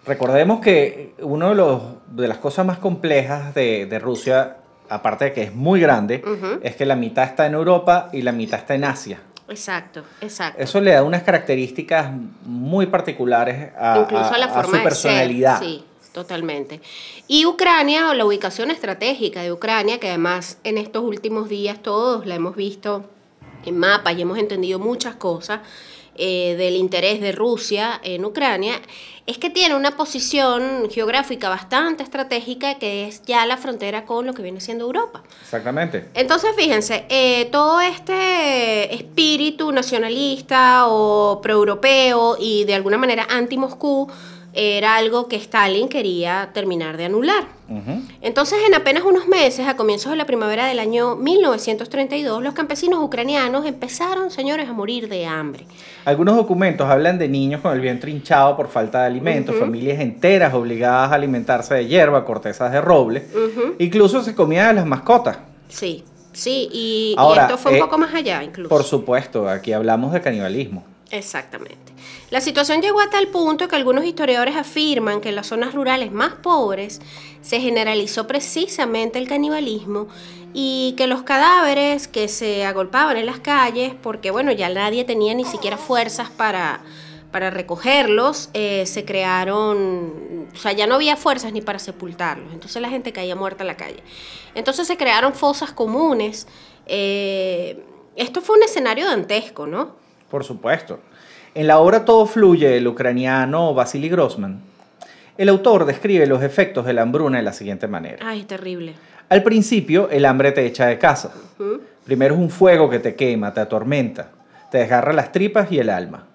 Recordemos 0.06 0.60
que 0.60 1.14
una 1.22 1.48
de, 1.48 1.54
los- 1.54 1.82
de 2.08 2.28
las 2.28 2.36
cosas 2.36 2.66
más 2.66 2.76
complejas 2.76 3.54
de, 3.54 3.86
de 3.86 3.98
Rusia, 3.98 4.58
aparte 4.90 5.24
de 5.26 5.32
que 5.32 5.42
es 5.44 5.54
muy 5.54 5.80
grande, 5.80 6.22
es 6.62 6.76
que 6.76 6.84
la 6.84 6.94
mitad 6.94 7.24
está 7.24 7.46
en 7.46 7.54
Europa 7.54 8.10
y 8.12 8.20
la 8.20 8.32
mitad 8.32 8.58
está 8.60 8.74
en 8.74 8.84
Asia. 8.84 9.20
exacto, 9.48 10.02
exacto. 10.20 10.60
Eso 10.62 10.78
le 10.82 10.90
da 10.92 11.02
unas 11.02 11.22
características 11.22 12.10
muy 12.44 12.84
particulares 12.84 13.70
a, 13.78 14.00
Incluso 14.02 14.34
a, 14.34 14.36
la 14.38 14.44
a 14.44 14.62
su 14.64 14.70
de 14.72 14.76
ser, 14.76 14.82
personalidad. 14.84 15.58
Sí, 15.58 15.82
totalmente. 16.14 16.80
Y 17.28 17.44
Ucrania, 17.44 18.08
o 18.08 18.14
la 18.14 18.24
ubicación 18.24 18.70
estratégica 18.70 19.42
de 19.42 19.52
Ucrania, 19.52 20.00
que 20.00 20.08
además 20.08 20.58
en 20.64 20.78
estos 20.78 21.02
últimos 21.04 21.50
días 21.50 21.82
todos 21.82 22.24
la 22.24 22.36
hemos 22.36 22.56
visto 22.56 23.04
en 23.66 23.76
mapas 23.76 24.16
y 24.16 24.22
hemos 24.22 24.38
entendido 24.38 24.78
muchas 24.78 25.16
cosas 25.16 25.60
eh, 26.16 26.54
del 26.56 26.76
interés 26.76 27.20
de 27.20 27.32
Rusia 27.32 28.00
en 28.04 28.24
Ucrania, 28.24 28.80
es 29.26 29.38
que 29.38 29.50
tiene 29.50 29.74
una 29.74 29.96
posición 29.96 30.88
geográfica 30.88 31.48
bastante 31.48 32.04
estratégica 32.04 32.78
que 32.78 33.08
es 33.08 33.22
ya 33.22 33.44
la 33.46 33.56
frontera 33.56 34.04
con 34.04 34.24
lo 34.24 34.34
que 34.34 34.42
viene 34.42 34.60
siendo 34.60 34.84
Europa. 34.84 35.24
Exactamente. 35.42 36.10
Entonces, 36.14 36.50
fíjense, 36.56 37.06
eh, 37.08 37.48
todo 37.50 37.80
este 37.80 38.94
espíritu 38.94 39.72
nacionalista 39.72 40.86
o 40.86 41.40
proeuropeo 41.42 42.36
y 42.38 42.64
de 42.64 42.74
alguna 42.74 42.98
manera 42.98 43.26
anti-Moscú 43.28 44.08
era 44.54 44.96
algo 44.96 45.26
que 45.26 45.36
Stalin 45.36 45.88
quería 45.88 46.50
terminar 46.52 46.96
de 46.96 47.06
anular. 47.06 47.44
Entonces, 48.20 48.58
en 48.66 48.74
apenas 48.74 49.04
unos 49.04 49.26
meses, 49.26 49.66
a 49.66 49.74
comienzos 49.74 50.10
de 50.10 50.16
la 50.16 50.26
primavera 50.26 50.66
del 50.66 50.78
año 50.78 51.16
1932, 51.16 52.42
los 52.42 52.54
campesinos 52.54 53.02
ucranianos 53.02 53.66
empezaron, 53.66 54.30
señores, 54.30 54.68
a 54.68 54.72
morir 54.72 55.08
de 55.08 55.26
hambre. 55.26 55.66
Algunos 56.04 56.36
documentos 56.36 56.88
hablan 56.88 57.18
de 57.18 57.28
niños 57.28 57.62
con 57.62 57.72
el 57.72 57.80
vientre 57.80 58.10
hinchado 58.10 58.56
por 58.56 58.68
falta 58.68 59.00
de 59.00 59.06
alimentos, 59.06 59.56
familias 59.56 59.98
enteras 60.00 60.54
obligadas 60.54 61.10
a 61.10 61.14
alimentarse 61.14 61.74
de 61.74 61.86
hierba, 61.86 62.24
cortezas 62.24 62.70
de 62.70 62.80
roble. 62.80 63.24
Incluso 63.78 64.22
se 64.22 64.34
comían 64.34 64.66
a 64.66 64.72
las 64.74 64.86
mascotas. 64.86 65.38
Sí, 65.68 66.04
sí, 66.32 66.68
y, 66.70 67.12
y 67.12 67.14
Ahora, 67.16 67.42
esto 67.42 67.58
fue 67.58 67.72
un 67.72 67.78
eh, 67.78 67.80
poco 67.80 67.98
más 67.98 68.14
allá 68.14 68.44
incluso. 68.44 68.68
Por 68.68 68.84
supuesto, 68.84 69.48
aquí 69.48 69.72
hablamos 69.72 70.12
de 70.12 70.20
canibalismo. 70.20 70.84
Exactamente. 71.10 71.83
La 72.30 72.40
situación 72.40 72.80
llegó 72.80 73.00
a 73.00 73.10
tal 73.10 73.28
punto 73.28 73.68
que 73.68 73.76
algunos 73.76 74.04
historiadores 74.04 74.56
afirman 74.56 75.20
que 75.20 75.28
en 75.28 75.36
las 75.36 75.48
zonas 75.48 75.74
rurales 75.74 76.10
más 76.10 76.34
pobres 76.34 77.00
se 77.42 77.60
generalizó 77.60 78.26
precisamente 78.26 79.18
el 79.18 79.28
canibalismo 79.28 80.08
y 80.54 80.94
que 80.96 81.06
los 81.06 81.22
cadáveres 81.22 82.08
que 82.08 82.28
se 82.28 82.64
agolpaban 82.64 83.16
en 83.16 83.26
las 83.26 83.40
calles, 83.40 83.92
porque 84.02 84.30
bueno, 84.30 84.52
ya 84.52 84.68
nadie 84.68 85.04
tenía 85.04 85.34
ni 85.34 85.44
siquiera 85.44 85.76
fuerzas 85.76 86.30
para, 86.30 86.80
para 87.30 87.50
recogerlos, 87.50 88.50
eh, 88.54 88.86
se 88.86 89.04
crearon, 89.04 90.48
o 90.52 90.56
sea, 90.56 90.72
ya 90.72 90.86
no 90.86 90.94
había 90.94 91.16
fuerzas 91.16 91.52
ni 91.52 91.60
para 91.60 91.78
sepultarlos, 91.78 92.52
entonces 92.52 92.80
la 92.80 92.88
gente 92.88 93.12
caía 93.12 93.36
muerta 93.36 93.64
en 93.64 93.68
la 93.68 93.76
calle. 93.76 94.02
Entonces 94.54 94.86
se 94.86 94.96
crearon 94.96 95.34
fosas 95.34 95.72
comunes. 95.72 96.46
eh, 96.86 97.84
esto 98.16 98.40
fue 98.40 98.56
un 98.56 98.62
escenario 98.62 99.06
dantesco, 99.06 99.66
¿no? 99.66 99.96
Por 100.30 100.44
supuesto. 100.44 101.00
En 101.54 101.68
la 101.68 101.78
obra 101.78 102.04
Todo 102.04 102.26
fluye 102.26 102.68
del 102.68 102.88
ucraniano 102.88 103.74
Vasily 103.74 104.08
Grossman, 104.08 104.60
el 105.36 105.48
autor 105.48 105.84
describe 105.84 106.26
los 106.26 106.42
efectos 106.42 106.84
de 106.84 106.92
la 106.92 107.02
hambruna 107.02 107.38
de 107.38 107.44
la 107.44 107.52
siguiente 107.52 107.88
manera. 107.88 108.18
Ay, 108.28 108.42
terrible. 108.42 108.94
Al 109.28 109.42
principio, 109.42 110.08
el 110.10 110.26
hambre 110.26 110.52
te 110.52 110.66
echa 110.66 110.86
de 110.86 110.98
casa. 110.98 111.32
Primero 112.04 112.34
es 112.34 112.40
un 112.40 112.50
fuego 112.50 112.90
que 112.90 112.98
te 112.98 113.14
quema, 113.14 113.54
te 113.54 113.60
atormenta, 113.60 114.30
te 114.70 114.78
desgarra 114.78 115.12
las 115.12 115.32
tripas 115.32 115.70
y 115.72 115.78
el 115.78 115.90
alma. 115.90 116.26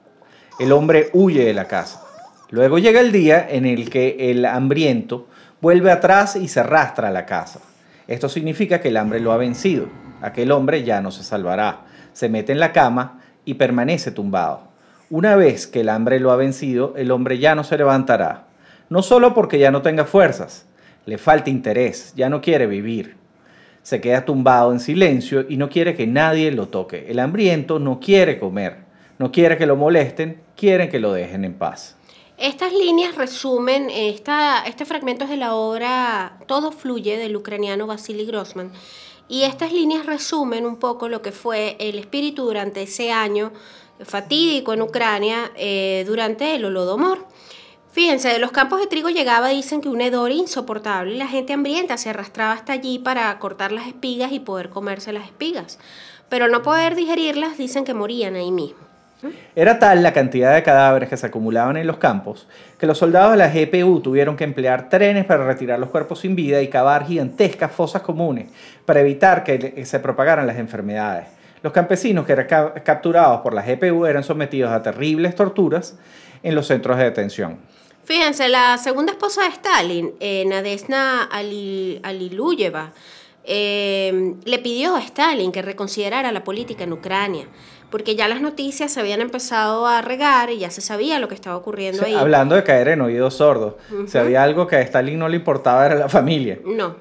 El 0.57 0.71
hombre 0.71 1.09
huye 1.13 1.45
de 1.45 1.53
la 1.53 1.65
casa. 1.65 2.01
Luego 2.49 2.79
llega 2.79 2.99
el 2.99 3.11
día 3.11 3.45
en 3.49 3.65
el 3.65 3.89
que 3.89 4.31
el 4.31 4.45
hambriento 4.45 5.27
vuelve 5.61 5.91
atrás 5.91 6.35
y 6.35 6.47
se 6.47 6.61
arrastra 6.61 7.09
a 7.09 7.11
la 7.11 7.25
casa. 7.25 7.59
Esto 8.07 8.27
significa 8.27 8.81
que 8.81 8.87
el 8.87 8.97
hambre 8.97 9.19
lo 9.19 9.31
ha 9.31 9.37
vencido. 9.37 9.87
Aquel 10.21 10.51
hombre 10.51 10.83
ya 10.83 10.99
no 11.01 11.11
se 11.11 11.23
salvará. 11.23 11.85
Se 12.11 12.27
mete 12.27 12.53
en 12.53 12.59
la 12.59 12.71
cama 12.71 13.21
y 13.45 13.53
permanece 13.53 14.11
tumbado. 14.11 14.68
Una 15.11 15.35
vez 15.35 15.65
que 15.65 15.79
el 15.79 15.89
hambre 15.89 16.19
lo 16.19 16.29
ha 16.31 16.35
vencido, 16.35 16.93
el 16.95 17.09
hombre 17.09 17.39
ya 17.39 17.55
no 17.55 17.63
se 17.63 17.79
levantará. 17.79 18.45
No 18.89 19.01
solo 19.01 19.33
porque 19.33 19.57
ya 19.57 19.71
no 19.71 19.81
tenga 19.81 20.05
fuerzas, 20.05 20.67
le 21.07 21.17
falta 21.17 21.49
interés, 21.49 22.13
ya 22.15 22.29
no 22.29 22.41
quiere 22.41 22.67
vivir. 22.67 23.17
Se 23.81 24.01
queda 24.01 24.23
tumbado 24.23 24.71
en 24.71 24.79
silencio 24.79 25.47
y 25.49 25.57
no 25.57 25.67
quiere 25.67 25.95
que 25.95 26.05
nadie 26.05 26.51
lo 26.51 26.67
toque. 26.67 27.07
El 27.09 27.17
hambriento 27.17 27.79
no 27.79 27.99
quiere 27.99 28.37
comer, 28.37 28.77
no 29.17 29.31
quiere 29.31 29.57
que 29.57 29.65
lo 29.65 29.75
molesten, 29.75 30.41
quieren 30.55 30.89
que 30.89 30.99
lo 30.99 31.11
dejen 31.11 31.43
en 31.43 31.55
paz. 31.55 31.95
Estas 32.37 32.71
líneas 32.71 33.15
resumen, 33.15 33.89
esta, 33.89 34.63
este 34.67 34.85
fragmento 34.85 35.23
es 35.23 35.31
de 35.31 35.37
la 35.37 35.55
obra 35.55 36.37
Todo 36.45 36.71
fluye 36.71 37.17
del 37.17 37.35
ucraniano 37.35 37.87
Vasily 37.87 38.25
Grossman. 38.25 38.71
Y 39.27 39.43
estas 39.43 39.73
líneas 39.73 40.05
resumen 40.05 40.67
un 40.67 40.77
poco 40.77 41.09
lo 41.09 41.23
que 41.23 41.31
fue 41.31 41.77
el 41.79 41.97
espíritu 41.97 42.45
durante 42.45 42.83
ese 42.83 43.11
año 43.11 43.51
fatídico 44.03 44.73
en 44.73 44.81
Ucrania 44.81 45.51
eh, 45.55 46.03
durante 46.07 46.55
el 46.55 46.65
Holodomor. 46.65 47.25
Fíjense, 47.91 48.29
de 48.29 48.39
los 48.39 48.51
campos 48.51 48.79
de 48.79 48.87
trigo 48.87 49.09
llegaba, 49.09 49.49
dicen 49.49 49.81
que 49.81 49.89
un 49.89 49.99
hedor 50.01 50.31
insoportable 50.31 51.15
y 51.15 51.17
la 51.17 51.27
gente 51.27 51.53
hambrienta 51.53 51.97
se 51.97 52.09
arrastraba 52.09 52.53
hasta 52.53 52.73
allí 52.73 52.99
para 52.99 53.37
cortar 53.39 53.71
las 53.71 53.87
espigas 53.87 54.31
y 54.31 54.39
poder 54.39 54.69
comerse 54.69 55.11
las 55.11 55.25
espigas. 55.25 55.79
Pero 56.29 56.47
no 56.47 56.61
poder 56.61 56.95
digerirlas, 56.95 57.57
dicen 57.57 57.85
que 57.85 57.95
morían 57.95 58.35
ahí 58.35 58.51
mismo. 58.51 58.77
Era 59.55 59.79
tal 59.79 60.01
la 60.01 60.13
cantidad 60.13 60.53
de 60.53 60.63
cadáveres 60.63 61.09
que 61.09 61.17
se 61.17 61.25
acumulaban 61.25 61.75
en 61.75 61.87
los 61.87 61.97
campos 61.97 62.47
que 62.77 62.87
los 62.87 62.97
soldados 62.97 63.31
de 63.31 63.37
la 63.37 63.49
GPU 63.49 63.99
tuvieron 63.99 64.37
que 64.37 64.45
emplear 64.45 64.87
trenes 64.87 65.25
para 65.25 65.45
retirar 65.45 65.77
los 65.77 65.89
cuerpos 65.89 66.19
sin 66.19 66.35
vida 66.35 66.61
y 66.61 66.69
cavar 66.69 67.05
gigantescas 67.05 67.71
fosas 67.71 68.01
comunes 68.01 68.49
para 68.85 69.01
evitar 69.01 69.43
que 69.43 69.83
se 69.85 69.99
propagaran 69.99 70.47
las 70.47 70.57
enfermedades. 70.57 71.38
Los 71.61 71.73
campesinos 71.73 72.25
que 72.25 72.33
eran 72.33 72.47
capturados 72.83 73.41
por 73.41 73.53
la 73.53 73.61
GPU 73.61 74.05
eran 74.05 74.23
sometidos 74.23 74.71
a 74.71 74.81
terribles 74.81 75.35
torturas 75.35 75.97
en 76.43 76.55
los 76.55 76.67
centros 76.67 76.97
de 76.97 77.05
detención. 77.05 77.57
Fíjense, 78.03 78.49
la 78.49 78.77
segunda 78.77 79.11
esposa 79.11 79.43
de 79.43 79.49
Stalin, 79.49 80.13
eh, 80.19 80.43
Nadezhda 80.47 81.23
Aliluyeva, 81.23 82.91
eh, 83.43 84.35
le 84.45 84.59
pidió 84.59 84.95
a 84.95 84.99
Stalin 84.99 85.51
que 85.51 85.61
reconsiderara 85.61 86.31
la 86.31 86.43
política 86.43 86.83
en 86.83 86.93
Ucrania 86.93 87.47
porque 87.89 88.15
ya 88.15 88.27
las 88.27 88.41
noticias 88.41 88.91
se 88.91 88.99
habían 88.99 89.21
empezado 89.21 89.87
a 89.87 90.01
regar 90.01 90.51
y 90.51 90.59
ya 90.59 90.69
se 90.69 90.81
sabía 90.81 91.19
lo 91.19 91.27
que 91.27 91.35
estaba 91.35 91.57
ocurriendo 91.57 92.05
ahí. 92.05 92.13
Hablando 92.13 92.55
de 92.55 92.63
caer 92.63 92.89
en 92.89 93.01
oídos 93.01 93.35
sordos, 93.35 93.75
si 94.07 94.17
había 94.17 94.43
algo 94.43 94.67
que 94.67 94.75
a 94.75 94.81
Stalin 94.81 95.17
no 95.17 95.27
le 95.27 95.37
importaba 95.37 95.85
era 95.85 95.95
la 95.95 96.09
familia. 96.09 96.59
No. 96.65 96.95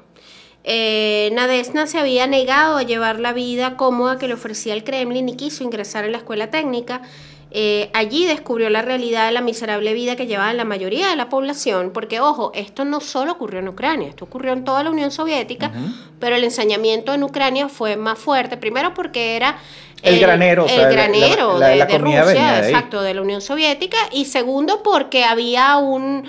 Eh, 0.65 1.31
Nadezhda 1.33 1.87
se 1.87 1.99
había 1.99 2.27
negado 2.27 2.77
a 2.77 2.83
llevar 2.83 3.21
la 3.21 3.33
vida 3.33 3.77
cómoda 3.77 4.19
que 4.19 4.29
le 4.29 4.35
ofrecía 4.35 4.75
el 4.75 4.85
Kremlin 4.85 5.29
y 5.29 5.37
quiso 5.37 5.65
ingresar 5.65 6.05
en 6.05 6.13
la 6.13 6.19
escuela 6.19 6.51
técnica. 6.51 7.03
Eh, 7.51 7.91
allí 7.95 8.27
descubrió 8.27 8.69
la 8.69 8.83
realidad 8.83 9.27
de 9.27 9.33
la 9.33 9.41
miserable 9.41 9.95
vida 9.95 10.17
que 10.17 10.27
llevaba 10.27 10.53
la 10.53 10.67
mayoría 10.67 11.09
de 11.09 11.17
la 11.17 11.31
población, 11.31 11.93
porque 11.95 12.21
ojo, 12.21 12.53
esto 12.55 12.85
no 12.85 13.01
solo 13.01 13.33
ocurrió 13.33 13.61
en 13.61 13.69
Ucrania, 13.69 14.09
esto 14.09 14.27
ocurrió 14.27 14.53
en 14.53 14.65
toda 14.65 14.83
la 14.83 14.91
Unión 14.91 15.11
Soviética, 15.11 15.73
pero 16.21 16.37
el 16.37 16.45
ensañamiento 16.45 17.15
en 17.15 17.23
Ucrania 17.23 17.71
fue 17.71 17.97
más 17.97 18.19
fuerte, 18.19 18.59
primero 18.59 18.93
porque 18.93 19.37
era 19.37 19.57
el, 20.03 20.21
granero, 20.21 20.67
el 20.67 20.93
granero 20.93 21.59
de, 21.59 21.87
Rusia, 21.99 22.67
exacto, 22.67 23.01
de 23.01 23.15
la 23.15 23.23
Unión 23.23 23.41
Soviética, 23.41 23.97
y 24.13 24.27
segundo 24.27 24.83
porque 24.83 25.25
había 25.25 25.79
un 25.79 26.29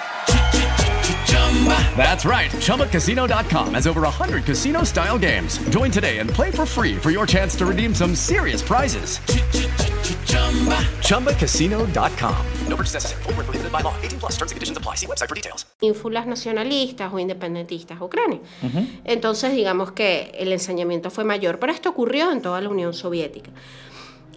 That's 1.95 2.25
right. 2.25 2.49
ChumbaCasino.com 2.49 3.75
has 3.75 3.85
over 3.85 4.01
100 4.01 4.45
casino 4.45 4.83
style 4.83 5.19
games. 5.19 5.59
Join 5.69 5.91
today 5.91 6.17
and 6.19 6.29
play 6.29 6.49
for 6.49 6.65
free 6.65 6.95
for 6.95 7.11
your 7.11 7.27
chance 7.27 7.55
to 7.57 7.65
redeem 7.67 7.93
some 7.93 8.15
serious 8.15 8.63
prizes. 8.63 9.19
ChumbaCasino.com. 11.03 12.45
No 12.67 12.75
purchase 12.75 12.95
necessary. 12.95 13.23
Full 13.23 13.33
prohibited 13.33 13.71
by 13.71 13.81
law. 13.81 13.93
18 14.01 14.19
plus 14.19 14.31
terms 14.37 14.51
and 14.51 14.55
conditions 14.57 14.77
apply. 14.77 14.95
See 14.95 15.05
website 15.05 15.29
for 15.29 15.35
details. 15.35 15.67
Ínfulas 15.81 16.25
nacionalistas 16.25 17.13
o 17.13 17.19
independentistas 17.19 18.01
Ucrania. 18.01 18.39
Uh 18.63 18.69
-huh. 18.69 18.85
Entonces, 19.05 19.51
digamos 19.53 19.91
que 19.91 20.31
el 20.39 20.51
ensañamiento 20.51 21.09
fue 21.09 21.23
mayor. 21.23 21.59
Pero 21.59 21.73
esto 21.73 21.89
ocurrió 21.89 22.31
en 22.31 22.41
toda 22.41 22.61
la 22.61 22.69
Unión 22.69 22.93
Soviética. 22.93 23.51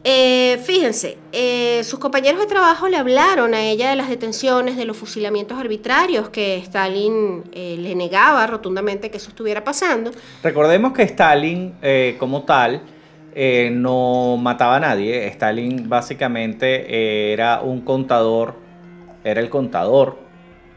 Eh, 0.07 0.59
fíjense, 0.62 1.17
eh, 1.33 1.83
sus 1.83 1.99
compañeros 1.99 2.38
de 2.38 2.47
trabajo 2.47 2.88
le 2.88 2.99
hablaron 2.99 3.55
a 3.55 3.62
ella 3.62 3.88
de 3.88 3.97
las 3.97 4.11
detenciones, 4.11 4.77
de 4.77 4.85
los 4.85 4.99
fusilamientos 4.99 5.59
arbitrarios 5.59 6.29
que 6.29 6.59
Stalin 6.59 7.43
eh, 7.53 7.77
le 7.79 7.95
negaba 7.95 8.47
rotundamente 8.47 9.11
que 9.11 9.17
eso 9.17 9.31
estuviera 9.31 9.64
pasando. 9.64 10.11
Recordemos 10.43 10.93
que 10.93 11.05
Stalin, 11.05 11.75
como 12.19 12.43
tal, 12.43 12.83
no 13.73 14.37
mataba 14.37 14.77
a 14.77 14.81
nadie. 14.81 15.27
Stalin 15.29 15.88
básicamente 15.88 17.33
era 17.33 17.62
un 17.62 17.81
contador, 17.81 18.57
era 19.25 19.40
el 19.40 19.49
contador 19.49 20.19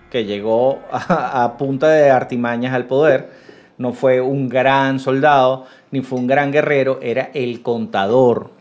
que 0.10 0.24
llegó 0.24 0.80
a 0.90 1.58
punta 1.58 1.90
de 1.90 2.10
artimañas 2.10 2.74
al 2.74 2.86
poder. 2.86 3.30
No 3.78 3.92
fue 3.92 4.22
un 4.22 4.48
gran 4.48 5.02
soldado, 5.02 5.66
ni 5.92 6.00
fue 6.00 6.18
un 6.18 6.28
gran 6.28 6.54
guerrero, 6.54 7.00
era 7.02 7.30
el 7.34 7.62
contador 7.62 8.57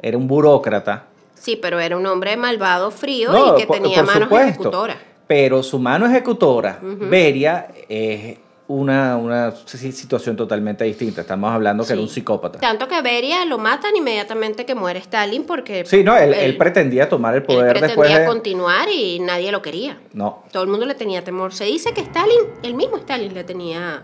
era 0.00 0.16
un 0.16 0.26
burócrata. 0.26 1.06
Sí, 1.34 1.56
pero 1.56 1.78
era 1.78 1.96
un 1.96 2.06
hombre 2.06 2.36
malvado, 2.36 2.90
frío 2.90 3.56
y 3.56 3.60
que 3.60 3.66
tenía 3.66 4.02
manos 4.02 4.30
ejecutoras. 4.32 4.96
Pero 5.26 5.62
su 5.62 5.78
mano 5.78 6.06
ejecutora, 6.06 6.80
Beria, 6.82 7.68
es 7.88 8.38
una, 8.68 9.16
una, 9.16 9.52
situación 9.52 10.36
totalmente 10.36 10.84
distinta. 10.84 11.22
Estamos 11.22 11.50
hablando 11.50 11.84
que 11.84 11.92
era 11.94 12.02
un 12.02 12.08
psicópata. 12.08 12.58
Tanto 12.58 12.86
que 12.86 13.00
Beria 13.00 13.44
lo 13.46 13.58
matan 13.58 13.96
inmediatamente 13.96 14.66
que 14.66 14.74
muere 14.74 15.00
Stalin 15.00 15.44
porque... 15.44 15.84
Sí, 15.86 16.04
no, 16.04 16.16
él, 16.16 16.56
pretendía 16.56 17.08
tomar 17.08 17.34
el 17.34 17.42
poder 17.42 17.76
él 17.76 17.82
pretendía 17.82 18.26
continuar 18.26 18.88
y 18.90 19.20
nadie 19.20 19.50
lo 19.52 19.62
quería. 19.62 19.98
No. 20.12 20.44
Todo 20.52 20.62
el 20.62 20.68
mundo 20.68 20.84
le 20.84 20.94
tenía 20.94 21.24
temor. 21.24 21.54
Se 21.54 21.64
dice 21.64 21.92
que 21.92 22.02
Stalin, 22.02 22.40
el 22.62 22.74
mismo 22.74 22.98
Stalin 22.98 23.32
le 23.32 23.44
tenía 23.44 24.02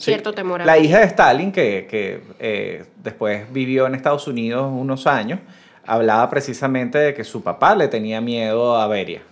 cierto 0.00 0.32
temor. 0.32 0.64
La 0.64 0.78
hija 0.78 1.00
de 1.00 1.06
Stalin, 1.06 1.52
que, 1.52 2.22
eh, 2.38 2.84
después 3.02 3.52
vivió 3.52 3.86
en 3.86 3.94
Estados 3.94 4.26
Unidos 4.26 4.70
unos 4.70 5.06
años, 5.06 5.40
hablaba 5.86 6.28
precisamente 6.30 6.98
de 6.98 7.14
que 7.14 7.24
su 7.24 7.42
papá 7.42 7.74
le 7.74 7.88
tenía 7.88 8.20
miedo 8.20 8.76
a 8.76 8.86
Beria. 8.86 9.22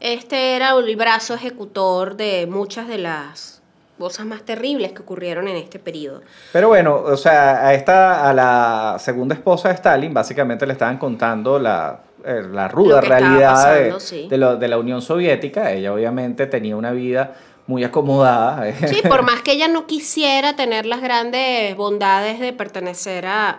Este 0.00 0.56
era 0.56 0.70
el 0.76 0.96
brazo 0.96 1.34
ejecutor 1.34 2.16
de 2.16 2.46
muchas 2.50 2.88
de 2.88 2.98
las 2.98 3.62
cosas 3.98 4.26
más 4.26 4.42
terribles 4.42 4.92
que 4.92 5.02
ocurrieron 5.02 5.46
en 5.46 5.56
este 5.56 5.78
periodo. 5.78 6.22
Pero 6.52 6.68
bueno, 6.68 6.96
o 6.96 7.16
sea, 7.16 7.64
a 7.64 7.74
esta, 7.74 8.28
a 8.28 8.34
la 8.34 8.96
segunda 8.98 9.36
esposa 9.36 9.68
de 9.68 9.74
Stalin, 9.74 10.12
básicamente 10.12 10.66
le 10.66 10.72
estaban 10.72 10.98
contando 10.98 11.56
la, 11.60 12.00
eh, 12.24 12.42
la 12.50 12.66
ruda 12.66 13.00
realidad 13.00 13.74
de, 13.74 14.56
de 14.56 14.68
la 14.68 14.78
Unión 14.78 15.02
Soviética. 15.02 15.70
Ella 15.70 15.92
obviamente 15.92 16.48
tenía 16.48 16.74
una 16.74 16.90
vida 16.90 17.34
muy 17.66 17.84
acomodada. 17.84 18.72
Sí, 18.88 19.02
por 19.08 19.22
más 19.22 19.42
que 19.42 19.52
ella 19.52 19.68
no 19.68 19.86
quisiera 19.86 20.56
tener 20.56 20.86
las 20.86 21.00
grandes 21.00 21.76
bondades 21.76 22.40
de 22.40 22.52
pertenecer 22.52 23.26
a, 23.26 23.58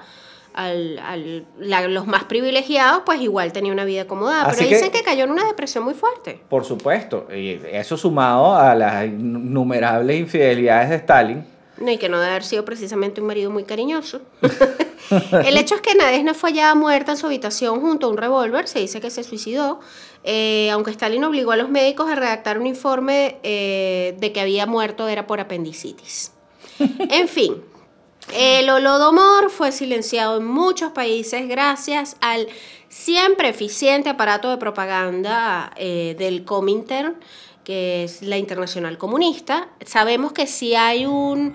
los 1.90 2.06
más 2.06 2.26
privilegiados, 2.26 3.04
pues 3.06 3.22
igual 3.22 3.52
tenía 3.52 3.72
una 3.72 3.86
vida 3.86 4.04
acomodada. 4.04 4.52
Pero 4.56 4.70
dicen 4.70 4.92
que, 4.92 5.02
cayó 5.02 5.24
en 5.24 5.32
una 5.32 5.46
depresión 5.46 5.84
muy 5.84 5.94
fuerte. 5.94 6.42
Por 6.50 6.64
supuesto, 6.64 7.28
y 7.34 7.60
eso 7.72 7.98
sumado 7.98 8.56
a 8.56 8.76
las 8.76 9.06
innumerables 9.06 10.20
infidelidades 10.20 10.90
de 10.90 10.96
Stalin. 10.98 11.54
No, 11.78 11.90
y 11.90 11.98
que 11.98 12.08
no 12.08 12.20
debe 12.20 12.32
haber 12.32 12.44
sido 12.44 12.64
precisamente 12.64 13.20
un 13.20 13.28
marido 13.28 13.50
muy 13.50 13.64
cariñoso. 13.64 14.22
El 15.46 15.58
hecho 15.58 15.76
es 15.76 15.82
que 15.82 15.96
no 16.24 16.34
fue 16.34 16.52
hallada 16.52 16.76
muerta 16.76 17.12
en 17.12 17.18
su 17.18 17.26
habitación 17.26 17.82
junto 17.82 18.08
a 18.08 18.10
un 18.10 18.18
revólver, 18.18 18.68
se 18.68 18.80
dice 18.80 19.02
que 19.02 19.10
se 19.10 19.24
suicidó, 19.24 19.80
eh, 20.24 20.70
aunque 20.72 20.92
Stalin 20.92 21.24
obligó 21.24 21.52
a 21.52 21.58
los 21.58 21.70
médicos 21.70 22.10
a 22.10 22.16
redactar 22.16 22.58
un 22.58 22.68
informe 22.68 23.38
eh, 23.44 24.16
de 24.20 24.32
que 24.32 24.40
había 24.40 24.66
muerto 24.66 25.08
era 25.08 25.28
por 25.28 25.40
apendicitis. 25.40 26.32
En 27.10 27.28
fin, 27.28 27.62
el 28.32 28.70
holodomor 28.70 29.50
fue 29.50 29.72
silenciado 29.72 30.38
en 30.38 30.46
muchos 30.46 30.92
países 30.92 31.48
gracias 31.48 32.16
al 32.22 32.48
siempre 32.88 33.50
eficiente 33.50 34.10
aparato 34.10 34.50
de 34.50 34.58
propaganda 34.58 35.74
eh, 35.76 36.16
del 36.18 36.46
Comintern, 36.46 37.20
que 37.64 38.06
es 38.06 38.22
la 38.22 38.38
Internacional 38.38 38.98
Comunista. 38.98 39.70
Sabemos 39.86 40.32
que 40.32 40.48
si 40.48 40.76
hay 40.76 41.06
un 41.06 41.54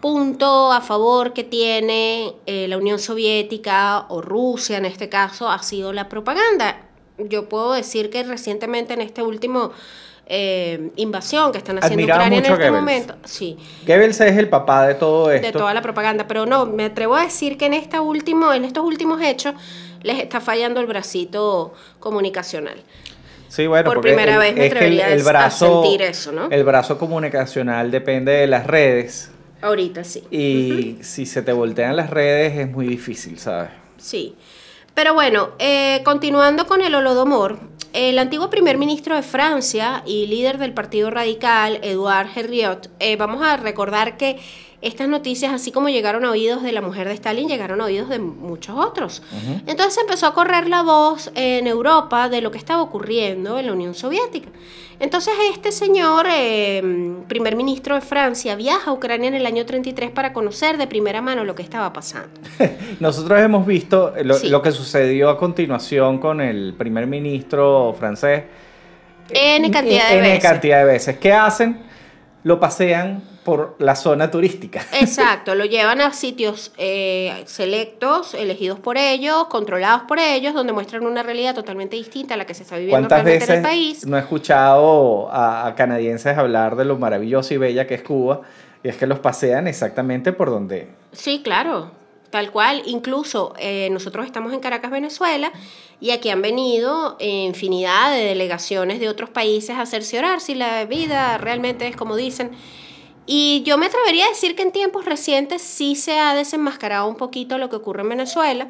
punto 0.00 0.72
a 0.72 0.80
favor 0.80 1.32
que 1.32 1.44
tiene 1.44 2.34
eh, 2.46 2.68
la 2.68 2.78
Unión 2.78 2.98
Soviética 2.98 4.06
o 4.08 4.20
Rusia 4.20 4.78
en 4.78 4.84
este 4.84 5.08
caso 5.08 5.48
ha 5.48 5.62
sido 5.62 5.92
la 5.92 6.08
propaganda. 6.08 6.87
Yo 7.18 7.48
puedo 7.48 7.72
decir 7.72 8.10
que 8.10 8.22
recientemente 8.22 8.94
en 8.94 9.00
este 9.00 9.22
último 9.22 9.72
eh, 10.26 10.90
invasión 10.96 11.52
que 11.52 11.58
están 11.58 11.78
haciendo 11.78 12.02
Admiraba 12.02 12.20
Ucrania 12.24 12.38
en 12.38 12.44
a 12.44 12.48
este 12.48 12.68
Goebbels. 12.70 12.80
momento, 12.80 13.14
sí, 13.24 13.56
Goebbels 13.86 14.20
es 14.20 14.36
el 14.36 14.48
papá 14.48 14.86
de 14.86 14.94
todo 14.94 15.30
esto. 15.30 15.46
de 15.46 15.52
toda 15.52 15.72
la 15.74 15.80
propaganda, 15.82 16.26
pero 16.28 16.44
no, 16.46 16.66
me 16.66 16.84
atrevo 16.84 17.16
a 17.16 17.22
decir 17.22 17.56
que 17.56 17.66
en 17.66 17.74
esta 17.74 18.00
último, 18.02 18.52
en 18.52 18.64
estos 18.64 18.84
últimos 18.84 19.20
hechos 19.22 19.54
les 20.02 20.18
está 20.20 20.40
fallando 20.40 20.80
el 20.80 20.86
bracito 20.86 21.72
comunicacional. 21.98 22.76
Sí, 23.48 23.66
bueno, 23.66 23.86
Por 23.86 23.94
porque 23.94 24.10
primera 24.10 24.34
el- 24.34 24.38
vez 24.38 24.54
me 24.54 24.66
es 24.66 24.72
que 24.72 24.76
atrevería 24.78 25.06
el, 25.08 25.14
el 25.14 25.20
a 25.20 25.24
brazo, 25.30 25.82
sentir 25.82 26.02
eso, 26.02 26.30
¿no? 26.32 26.48
El 26.50 26.62
brazo 26.64 26.98
comunicacional 26.98 27.90
depende 27.90 28.32
de 28.32 28.46
las 28.46 28.66
redes 28.66 29.30
Ahorita 29.62 30.04
sí. 30.04 30.22
y 30.30 30.98
si 31.02 31.24
se 31.24 31.40
te 31.40 31.52
voltean 31.52 31.96
las 31.96 32.10
redes 32.10 32.56
es 32.58 32.70
muy 32.70 32.86
difícil, 32.86 33.38
¿sabes? 33.38 33.70
Sí. 33.96 34.36
Pero 34.98 35.14
bueno, 35.14 35.50
eh, 35.60 36.02
continuando 36.04 36.66
con 36.66 36.82
el 36.82 36.92
Holodomor, 36.92 37.60
el 37.92 38.18
antiguo 38.18 38.50
primer 38.50 38.78
ministro 38.78 39.14
de 39.14 39.22
Francia 39.22 40.02
y 40.04 40.26
líder 40.26 40.58
del 40.58 40.74
Partido 40.74 41.08
Radical, 41.08 41.78
Edouard 41.84 42.30
Herriot, 42.34 42.90
eh, 42.98 43.14
vamos 43.14 43.40
a 43.46 43.56
recordar 43.58 44.16
que 44.16 44.40
estas 44.80 45.08
noticias, 45.08 45.52
así 45.52 45.72
como 45.72 45.88
llegaron 45.88 46.24
a 46.24 46.30
oídos 46.30 46.62
de 46.62 46.70
la 46.70 46.80
mujer 46.80 47.08
de 47.08 47.14
Stalin, 47.14 47.48
llegaron 47.48 47.80
a 47.80 47.86
oídos 47.86 48.08
de 48.08 48.20
muchos 48.20 48.76
otros. 48.78 49.22
Entonces 49.66 49.98
empezó 50.00 50.26
a 50.28 50.34
correr 50.34 50.68
la 50.68 50.82
voz 50.82 51.32
en 51.34 51.66
Europa 51.66 52.28
de 52.28 52.40
lo 52.40 52.50
que 52.52 52.58
estaba 52.58 52.80
ocurriendo 52.82 53.58
en 53.58 53.66
la 53.66 53.72
Unión 53.72 53.94
Soviética. 53.94 54.48
Entonces 55.00 55.34
este 55.52 55.72
señor, 55.72 56.26
eh, 56.28 56.82
primer 57.28 57.54
ministro 57.56 57.94
de 57.96 58.00
Francia, 58.00 58.54
viaja 58.56 58.90
a 58.90 58.92
Ucrania 58.92 59.28
en 59.28 59.34
el 59.34 59.46
año 59.46 59.64
33 59.66 60.10
para 60.10 60.32
conocer 60.32 60.76
de 60.76 60.86
primera 60.86 61.20
mano 61.22 61.44
lo 61.44 61.54
que 61.54 61.62
estaba 61.62 61.92
pasando. 61.92 62.30
Nosotros 63.00 63.40
hemos 63.40 63.66
visto 63.66 64.12
lo, 64.24 64.34
Sí. 64.34 64.48
lo 64.48 64.60
que 64.62 64.70
sucedió 64.72 65.28
a 65.30 65.38
continuación 65.38 66.18
con 66.18 66.40
el 66.40 66.74
primer 66.78 67.06
ministro 67.06 67.94
francés. 67.98 68.44
N 69.30 69.70
cantidad 69.70 70.08
de 70.08 70.18
N 70.18 70.28
veces. 70.28 70.42
cantidad 70.42 70.78
de 70.78 70.84
veces. 70.84 71.18
¿Qué 71.18 71.32
hacen? 71.32 71.80
Lo 72.44 72.58
pasean 72.58 73.22
por 73.48 73.76
la 73.78 73.96
zona 73.96 74.30
turística. 74.30 74.84
Exacto, 74.92 75.54
lo 75.54 75.64
llevan 75.64 76.02
a 76.02 76.12
sitios 76.12 76.70
eh, 76.76 77.32
selectos, 77.46 78.34
elegidos 78.34 78.78
por 78.78 78.98
ellos, 78.98 79.46
controlados 79.46 80.02
por 80.02 80.18
ellos, 80.18 80.52
donde 80.52 80.74
muestran 80.74 81.06
una 81.06 81.22
realidad 81.22 81.54
totalmente 81.54 81.96
distinta 81.96 82.34
a 82.34 82.36
la 82.36 82.44
que 82.44 82.52
se 82.52 82.64
está 82.64 82.76
viviendo 82.76 83.08
¿Cuántas 83.08 83.24
realmente 83.24 83.46
en 83.46 83.50
el 83.50 83.62
veces 83.62 83.70
país. 83.70 84.06
no 84.06 84.18
he 84.18 84.20
escuchado 84.20 85.30
a, 85.30 85.66
a 85.66 85.74
canadienses 85.74 86.36
hablar 86.36 86.76
de 86.76 86.84
lo 86.84 86.98
maravilloso 86.98 87.54
y 87.54 87.56
bella 87.56 87.86
que 87.86 87.94
es 87.94 88.02
Cuba? 88.02 88.42
Y 88.84 88.88
es 88.90 88.98
que 88.98 89.06
los 89.06 89.18
pasean 89.18 89.66
exactamente 89.66 90.34
por 90.34 90.50
donde... 90.50 90.88
Sí, 91.12 91.40
claro, 91.42 91.90
tal 92.28 92.50
cual. 92.50 92.82
Incluso 92.84 93.54
eh, 93.58 93.88
nosotros 93.90 94.26
estamos 94.26 94.52
en 94.52 94.60
Caracas, 94.60 94.90
Venezuela, 94.90 95.52
y 96.02 96.10
aquí 96.10 96.28
han 96.28 96.42
venido 96.42 97.16
infinidad 97.18 98.12
de 98.12 98.24
delegaciones 98.24 99.00
de 99.00 99.08
otros 99.08 99.30
países 99.30 99.78
a 99.78 99.86
cerciorar 99.86 100.42
si 100.42 100.54
la 100.54 100.84
vida 100.84 101.38
realmente 101.38 101.88
es 101.88 101.96
como 101.96 102.14
dicen. 102.14 102.50
Y 103.30 103.62
yo 103.66 103.76
me 103.76 103.84
atrevería 103.86 104.24
a 104.24 104.28
decir 104.30 104.56
que 104.56 104.62
en 104.62 104.72
tiempos 104.72 105.04
recientes 105.04 105.60
sí 105.60 105.94
se 105.96 106.18
ha 106.18 106.34
desenmascarado 106.34 107.06
un 107.06 107.14
poquito 107.16 107.58
lo 107.58 107.68
que 107.68 107.76
ocurre 107.76 108.00
en 108.00 108.08
Venezuela 108.08 108.68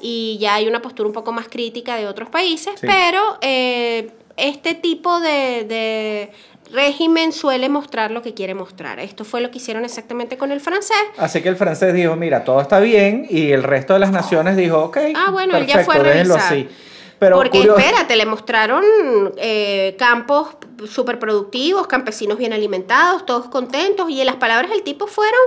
y 0.00 0.38
ya 0.40 0.54
hay 0.54 0.66
una 0.66 0.80
postura 0.80 1.06
un 1.06 1.12
poco 1.12 1.32
más 1.32 1.48
crítica 1.48 1.96
de 1.96 2.06
otros 2.06 2.30
países, 2.30 2.72
Sí. 2.80 2.86
pero 2.86 3.20
eh, 3.42 4.10
este 4.38 4.74
tipo 4.74 5.20
de, 5.20 5.64
de 5.68 6.30
régimen 6.72 7.32
suele 7.32 7.68
mostrar 7.68 8.10
lo 8.10 8.22
que 8.22 8.32
quiere 8.32 8.54
mostrar. 8.54 8.98
Esto 9.00 9.26
fue 9.26 9.42
lo 9.42 9.50
que 9.50 9.58
hicieron 9.58 9.84
exactamente 9.84 10.38
con 10.38 10.50
el 10.52 10.60
francés. 10.60 10.96
Así 11.18 11.42
que 11.42 11.50
el 11.50 11.56
francés 11.56 11.92
dijo, 11.92 12.16
mira, 12.16 12.42
todo 12.44 12.62
está 12.62 12.80
bien, 12.80 13.26
y 13.28 13.50
el 13.50 13.62
resto 13.62 13.92
de 13.92 13.98
las 13.98 14.12
naciones 14.12 14.56
dijo, 14.56 14.78
ok, 14.84 14.96
Ah, 15.14 15.30
bueno, 15.30 15.58
él 15.58 15.66
ya 15.66 15.84
fue 15.84 15.96
a 15.96 15.98
revisar. 15.98 16.38
así. 16.38 16.68
Pero 17.20 17.36
Porque 17.36 17.58
curioso- 17.58 17.78
espérate, 17.78 18.16
le 18.16 18.24
mostraron 18.26 18.82
eh, 19.36 19.94
campos 19.98 20.48
súper 20.88 21.18
productivos, 21.18 21.86
campesinos 21.86 22.38
bien 22.38 22.54
alimentados, 22.54 23.26
todos 23.26 23.46
contentos, 23.48 24.08
y 24.08 24.20
en 24.20 24.26
las 24.26 24.36
palabras 24.36 24.70
del 24.70 24.82
tipo 24.82 25.06
fueron, 25.06 25.38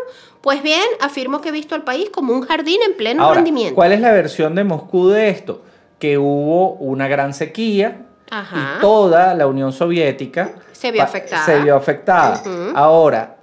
pues 0.41 0.61
bien, 0.61 0.83
afirmo 1.01 1.41
que 1.41 1.49
he 1.49 1.51
visto 1.51 1.73
al 1.73 1.83
país 1.83 2.11
como 2.11 2.31
un 2.33 2.43
jardín 2.43 2.79
en 2.85 2.95
pleno 2.95 3.23
Ahora, 3.23 3.37
rendimiento. 3.37 3.73
¿cuál 3.73 3.91
es 3.91 3.99
la 4.01 4.11
versión 4.11 4.53
de 4.53 4.63
Moscú 4.63 5.09
de 5.09 5.29
esto? 5.29 5.63
Que 5.97 6.19
hubo 6.19 6.73
una 6.73 7.07
gran 7.07 7.33
sequía 7.33 8.05
Ajá. 8.29 8.75
y 8.77 8.81
toda 8.81 9.33
la 9.33 9.47
Unión 9.47 9.73
Soviética 9.73 10.53
Se 10.73 10.91
vio 10.91 11.01
afectada. 11.01 11.43
Se 11.45 11.59
vio 11.59 11.75
afectada. 11.75 12.39
Ujú. 12.45 12.71
Ahora, 12.77 13.37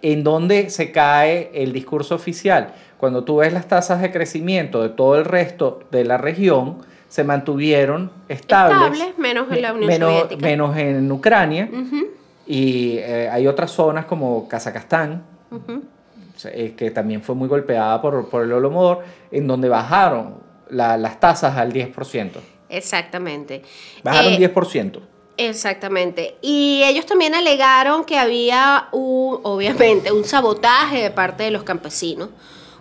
¿en 0.00 0.24
dónde 0.24 0.70
se 0.70 0.90
cae 0.90 1.50
el 1.52 1.74
discurso 1.74 2.14
oficial? 2.14 2.72
Cuando 2.96 3.24
tú 3.24 3.36
ves 3.36 3.52
las 3.52 3.68
tasas 3.68 4.00
de 4.00 4.10
crecimiento 4.10 4.82
de 4.82 4.88
todo 4.88 5.16
el 5.16 5.26
resto 5.26 5.80
de 5.90 6.04
la 6.06 6.16
región, 6.16 6.78
se 7.08 7.24
mantuvieron 7.24 8.10
estables. 8.28 8.92
Estables, 8.92 9.18
menos 9.18 9.50
en 9.50 9.62
la 9.62 9.72
Unión 9.72 9.86
menos, 9.88 10.12
Soviética. 10.12 10.46
menos 10.46 10.76
en 10.76 11.10
Ucrania. 11.12 11.68
Y 12.46 12.96
eh, 12.98 13.28
hay 13.30 13.46
otras 13.46 13.70
zonas 13.70 14.06
como 14.06 14.48
Kazajstán, 14.48 15.22
eh, 16.44 16.74
que 16.76 16.90
también 16.90 17.22
fue 17.22 17.34
muy 17.34 17.48
golpeada 17.48 18.00
por, 18.00 18.28
por 18.28 18.44
el 18.44 18.52
Holodomor, 18.52 19.00
en 19.30 19.46
donde 19.46 19.68
bajaron 19.68 20.36
la- 20.70 20.96
las 20.96 21.18
tasas 21.20 21.56
al 21.56 21.72
10%. 21.72 22.32
Exactamente. 22.68 23.62
Bajaron 24.02 24.34
Eh, 24.34 24.38
10%. 24.38 25.00
Exactamente. 25.36 26.36
Y 26.42 26.82
ellos 26.84 27.06
también 27.06 27.34
alegaron 27.34 28.04
que 28.04 28.18
había, 28.18 28.88
un, 28.92 29.38
obviamente, 29.42 30.10
un 30.12 30.24
sabotaje 30.24 31.02
de 31.02 31.10
parte 31.10 31.44
de 31.44 31.50
los 31.50 31.62
campesinos, 31.62 32.30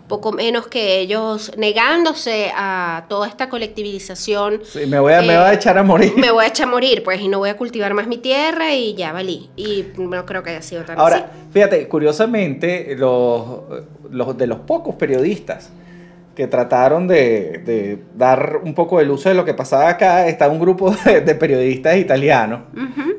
poco 0.08 0.32
menos 0.32 0.68
que 0.68 1.00
ellos 1.00 1.52
negándose 1.58 2.52
a 2.56 3.06
toda 3.10 3.28
esta 3.28 3.50
colectivización. 3.50 4.62
Sí, 4.64 4.86
me, 4.86 5.00
voy 5.00 5.14
a, 5.14 5.22
me 5.22 5.34
eh, 5.34 5.38
va 5.38 5.50
a 5.50 5.54
echar 5.54 5.78
a 5.78 5.84
morir. 5.84 6.14
Me 6.18 6.32
voy 6.32 6.46
a 6.46 6.48
echar 6.48 6.68
a 6.68 6.72
morir, 6.72 7.04
pues, 7.04 7.20
y 7.22 7.28
no 7.28 7.40
voy 7.40 7.50
a 7.50 7.58
cultivar 7.58 7.94
más 7.94 8.08
mi 8.08 8.18
tierra 8.18 8.74
y 8.74 8.96
ya 8.96 9.12
valí. 9.12 9.50
Y 9.56 9.86
no 9.98 10.26
creo 10.26 10.44
que 10.44 10.52
haya 10.52 10.62
sido 10.62 10.84
tan 10.84 11.00
así. 11.00 11.02
Ahora, 11.02 11.32
fíjate, 11.52 11.88
curiosamente, 11.88 12.96
los, 12.98 13.44
los 14.10 14.38
de 14.38 14.48
los 14.48 14.60
pocos 14.60 14.96
periodistas 14.96 15.72
que 16.38 16.46
trataron 16.46 17.08
de, 17.08 17.64
de 17.66 17.98
dar 18.16 18.60
un 18.64 18.76
poco 18.76 19.00
de 19.00 19.06
luz 19.06 19.24
de 19.24 19.34
lo 19.34 19.44
que 19.44 19.56
pasaba 19.56 19.90
acá, 19.90 20.28
está 20.28 20.48
un 20.48 20.60
grupo 20.60 20.92
de, 21.06 21.22
de 21.22 21.34
periodistas 21.34 21.98
italianos, 21.98 22.62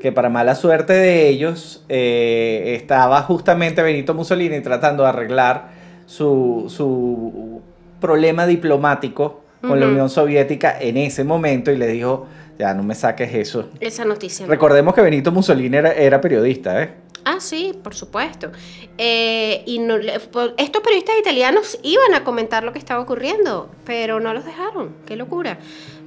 que 0.00 0.12
para 0.12 0.28
mala 0.28 0.54
suerte 0.54 0.92
de 0.92 1.28
ellos, 1.28 1.84
eh, 1.88 2.74
estaba 2.76 3.20
justamente 3.22 3.82
Benito 3.82 4.14
Mussolini 4.14 4.60
tratando 4.60 5.02
de 5.02 5.08
arreglar 5.08 5.77
su, 6.08 6.64
su 6.74 7.60
problema 8.00 8.46
diplomático 8.46 9.42
con 9.60 9.78
la. 9.78 9.86
Unión 9.86 10.08
Soviética 10.08 10.76
en 10.80 10.96
ese 10.96 11.22
momento 11.24 11.70
y 11.70 11.76
le 11.76 11.86
dijo, 11.88 12.26
ya 12.58 12.72
no 12.74 12.82
me 12.82 12.94
saques 12.94 13.32
eso. 13.34 13.68
Esa 13.80 14.04
noticia. 14.04 14.46
no. 14.46 14.50
Recordemos 14.50 14.94
que 14.94 15.02
Benito 15.02 15.30
Mussolini 15.32 15.76
era, 15.76 15.92
era 15.92 16.20
periodista, 16.20 16.82
¿eh? 16.82 16.94
Ah, 17.24 17.40
sí, 17.40 17.78
por 17.82 17.94
supuesto. 17.94 18.50
Eh, 18.96 19.62
y 19.66 19.80
no, 19.80 19.96
por- 20.32 20.54
estos 20.56 20.80
periodistas 20.82 21.16
italianos 21.20 21.78
iban 21.82 22.14
a 22.14 22.24
comentar 22.24 22.64
lo 22.64 22.72
que 22.72 22.78
estaba 22.78 23.00
ocurriendo, 23.00 23.68
pero 23.84 24.18
no 24.20 24.32
los 24.32 24.44
dejaron. 24.46 24.94
Qué 25.04 25.14
locura. 25.16 25.58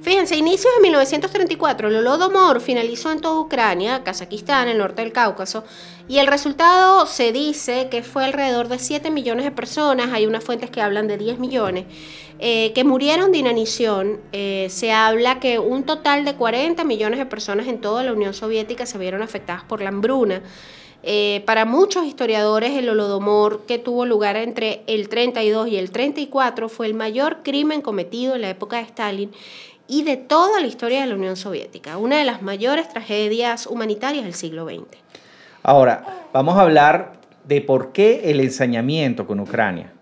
Fíjense, 0.02 0.36
inicios 0.36 0.74
de 0.74 0.82
1934, 0.82 1.86
el 1.86 1.94
Holodomor 1.94 2.60
finalizó 2.60 3.12
en 3.12 3.20
toda 3.20 3.38
Ucrania, 3.38 4.02
Kazajistán, 4.02 4.66
el 4.66 4.78
norte 4.78 5.00
del 5.00 5.12
Cáucaso, 5.12 5.62
y 6.08 6.18
el 6.18 6.26
resultado 6.26 7.06
se 7.06 7.30
dice 7.30 7.86
que 7.88 8.02
fue 8.02 8.24
alrededor 8.24 8.66
de 8.66 8.80
7 8.80 9.12
millones 9.12 9.44
de 9.44 9.52
personas, 9.52 10.08
hay 10.12 10.26
unas 10.26 10.42
fuentes 10.42 10.70
que 10.70 10.80
hablan 10.80 11.06
de 11.06 11.18
10 11.18 11.38
millones, 11.38 11.84
eh, 12.40 12.72
que 12.74 12.82
murieron 12.82 13.30
de 13.30 13.38
inanición. 13.38 14.18
Eh, 14.32 14.66
se 14.70 14.90
habla 14.90 15.38
que 15.38 15.60
un 15.60 15.84
total 15.84 16.24
de 16.24 16.34
40 16.34 16.82
millones 16.82 17.20
de 17.20 17.26
personas 17.26 17.68
en 17.68 17.80
toda 17.80 18.02
la 18.02 18.12
Unión 18.12 18.34
Soviética 18.34 18.86
se 18.86 18.98
vieron 18.98 19.22
afectadas 19.22 19.62
por 19.62 19.80
la 19.80 19.90
hambruna. 19.90 20.42
Eh, 21.04 21.42
para 21.46 21.64
muchos 21.64 22.06
historiadores, 22.06 22.72
el 22.72 22.88
Holodomor 22.88 23.66
que 23.66 23.78
tuvo 23.78 24.06
lugar 24.06 24.36
entre 24.36 24.82
el 24.86 25.08
32 25.08 25.68
y 25.68 25.76
el 25.76 25.90
34 25.90 26.68
fue 26.68 26.86
el 26.86 26.94
mayor 26.94 27.42
crimen 27.42 27.82
cometido 27.82 28.36
en 28.36 28.42
la 28.42 28.50
época 28.50 28.76
de 28.76 28.82
Stalin 28.82 29.32
y 29.92 30.04
de 30.04 30.16
toda 30.16 30.58
la 30.58 30.66
historia 30.66 31.02
de 31.02 31.06
la 31.06 31.16
Unión 31.16 31.36
Soviética, 31.36 31.98
una 31.98 32.16
de 32.16 32.24
las 32.24 32.40
mayores 32.40 32.88
tragedias 32.88 33.66
humanitarias 33.66 34.24
del 34.24 34.32
siglo 34.32 34.64
XX. 34.64 34.86
Ahora, 35.62 36.28
vamos 36.32 36.56
a 36.56 36.62
hablar 36.62 37.12
de 37.44 37.60
por 37.60 37.92
qué 37.92 38.30
el 38.30 38.40
ensañamiento 38.40 39.26
con 39.26 39.38
Ucrania. 39.38 39.92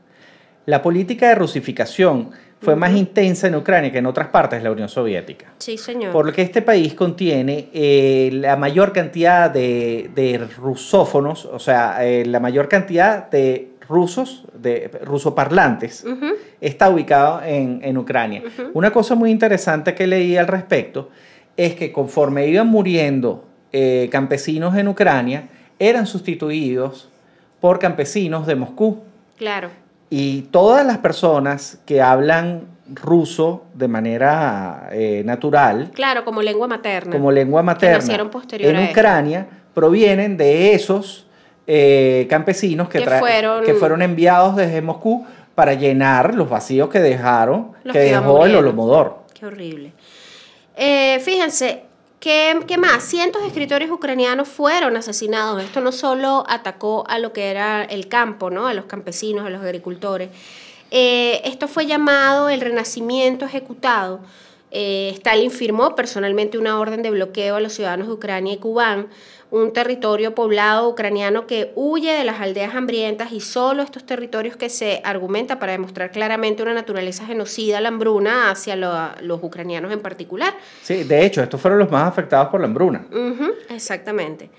La 0.67 0.81
política 0.81 1.31
de 1.31 1.35
rusificación 1.35 2.31
fue 2.61 2.77
más 2.77 2.93
intensa 2.93 3.49
en 3.49 3.57
Ucrania 3.57 3.91
que 3.91 3.99
en 3.99 4.07
otras 4.07 4.29
partes 4.29 4.61
de 4.61 4.65
la 4.65 4.71
Unión 4.71 4.89
Soviética. 4.89 5.47
Sí, 5.59 5.77
señor. 5.77 6.13
Porque 6.13 6.43
este 6.43 6.63
país 6.63 6.95
contiene 6.95 7.69
eh, 7.73 8.31
la 8.33 8.55
mayor 8.55 8.93
cantidad 8.93 9.51
de, 9.51 10.09
de 10.15 10.39
rusófonos, 10.57 11.47
o 11.47 11.59
sea, 11.59 12.07
eh, 12.07 12.25
la 12.27 12.39
mayor 12.39 12.69
cantidad 12.69 13.29
de 13.29 13.73
rusos, 13.91 14.45
de 14.55 14.89
rusoparlantes, 15.05 16.05
Ujú. 16.05 16.29
está 16.61 16.89
ubicado 16.89 17.43
en, 17.43 17.81
en 17.83 17.99
Ucrania. 17.99 18.43
Una 18.73 18.91
cosa 18.93 19.15
muy 19.15 19.31
interesante 19.31 19.95
que 19.95 20.07
leí 20.07 20.37
al 20.37 20.47
respecto 20.47 21.11
es 21.57 21.75
que 21.75 21.93
conforme 21.93 22.47
iban 22.47 22.69
muriendo 22.69 23.45
eh, 23.73 24.09
campesinos 24.11 24.75
en 24.77 24.89
Ucrania, 24.89 25.49
eran 25.79 26.07
sustituidos 26.07 27.11
por 27.61 27.79
campesinos 27.79 28.47
de 28.47 28.55
Moscú. 28.55 29.01
Claro. 29.37 29.69
Y 30.09 30.43
todas 30.51 30.87
las 30.87 30.99
personas 30.99 31.79
que 31.85 32.01
hablan 32.01 32.67
ruso 32.93 33.65
de 33.75 33.87
manera 33.89 34.89
eh, 34.93 35.23
natural, 35.25 35.91
Claro, 35.95 36.25
como 36.25 36.43
lengua 36.43 36.67
materna. 36.67 37.13
como 37.13 37.31
lengua 37.31 37.63
materna 37.63 37.99
nacieron 37.99 38.31
posterior 38.31 38.75
en 38.75 38.87
a. 38.87 38.91
Ucrania, 38.91 39.47
provienen 39.75 40.37
de 40.37 40.75
esos 40.75 41.27
eh, 41.73 42.27
campesinos 42.29 42.89
que, 42.89 43.01
fueron- 43.07 43.65
que 43.65 43.75
fueron 43.75 44.03
enviados 44.03 44.57
desde 44.57 44.83
Moscú 44.83 45.25
para 45.55 45.75
llenar 45.75 46.35
los 46.35 46.49
vacíos 46.51 46.89
que 46.89 46.99
dejaron, 46.99 47.73
Los 47.85 47.93
que 47.93 48.01
dejó 48.01 48.45
el. 48.45 48.57
Holodomor. 48.57 49.19
Qué 49.39 49.47
horrible. 49.47 49.93
Eh, 50.77 51.21
fíjense, 51.21 51.83
¿qué, 52.19 52.59
qué 52.67 52.77
más? 52.77 53.05
Cientos 53.05 53.43
de 53.43 53.49
escritores 53.49 53.89
ucranianos 53.91 54.49
fueron 54.49 54.97
asesinados. 54.97 55.63
Esto 55.63 55.81
no 55.81 55.93
solo 55.93 56.45
atacó 56.49 57.05
a 57.09 57.19
lo 57.19 57.33
que 57.33 57.51
era 57.51 57.85
el 57.85 58.09
campo, 58.09 58.51
¿no? 58.51 58.67
A 58.67 58.75
los 58.75 58.87
campesinos, 58.87 59.47
a 59.47 59.51
los 59.51 59.63
agricultores. 59.63 60.31
Eh, 60.91 61.41
esto 61.45 61.69
fue 61.69 61.87
llamado 61.87 62.49
el 62.49 62.61
renacimiento 62.61 63.45
ejecutado. 63.45 64.21
Eh, 64.73 65.11
Stalin 65.15 65.51
firmó 65.51 65.95
personalmente 65.95 66.57
una 66.59 66.79
orden 66.79 67.03
de 67.03 67.11
bloqueo 67.11 67.57
a 67.57 67.61
los 67.61 67.73
ciudadanos 67.75 68.07
de 68.09 68.15
Ucrania 68.15 68.55
y 68.55 68.57
Kubán, 68.59 69.09
un 69.51 69.73
territorio 69.73 70.35
poblado 70.35 70.89
ucraniano 70.89 71.47
que 71.47 71.73
huye 71.75 72.13
de 72.13 72.25
las 72.25 72.41
aldeas 72.41 72.75
hambrientas 72.75 73.33
y 73.33 73.41
solo 73.41 73.83
estos 73.83 74.05
territorios 74.07 74.57
que 74.57 74.69
se 74.69 75.01
argumenta 75.05 75.59
para 75.59 75.73
demostrar 75.73 76.13
claramente 76.13 76.63
una 76.63 76.73
naturaleza 76.75 77.27
genocida, 77.27 77.81
la 77.81 77.89
hambruna, 77.89 78.51
hacia 78.51 78.77
lo- 78.77 79.11
los 79.23 79.43
ucranianos 79.43 79.93
en 79.93 80.01
particular. 80.01 80.55
Sí, 80.83 81.03
de 81.05 81.25
hecho, 81.27 81.43
estos 81.43 81.61
fueron 81.61 81.79
los 81.81 81.91
más 81.91 82.07
afectados 82.09 82.49
por 82.49 82.61
la 82.61 82.67
hambruna. 82.67 83.05
Ujú, 83.11 83.51
exactamente. 83.71 84.51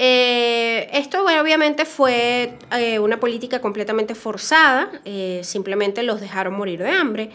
Eh, 0.00 0.88
esto 0.92 1.22
bueno, 1.24 1.42
obviamente 1.42 1.84
fue 1.84 2.54
eh, 2.78 2.98
una 3.00 3.18
política 3.18 3.60
completamente 3.60 4.14
forzada, 4.14 4.90
eh, 5.04 5.40
simplemente 5.42 6.02
los 6.04 6.20
dejaron 6.20 6.54
morir 6.54 6.78
de 6.82 6.88
hambre. 6.90 7.30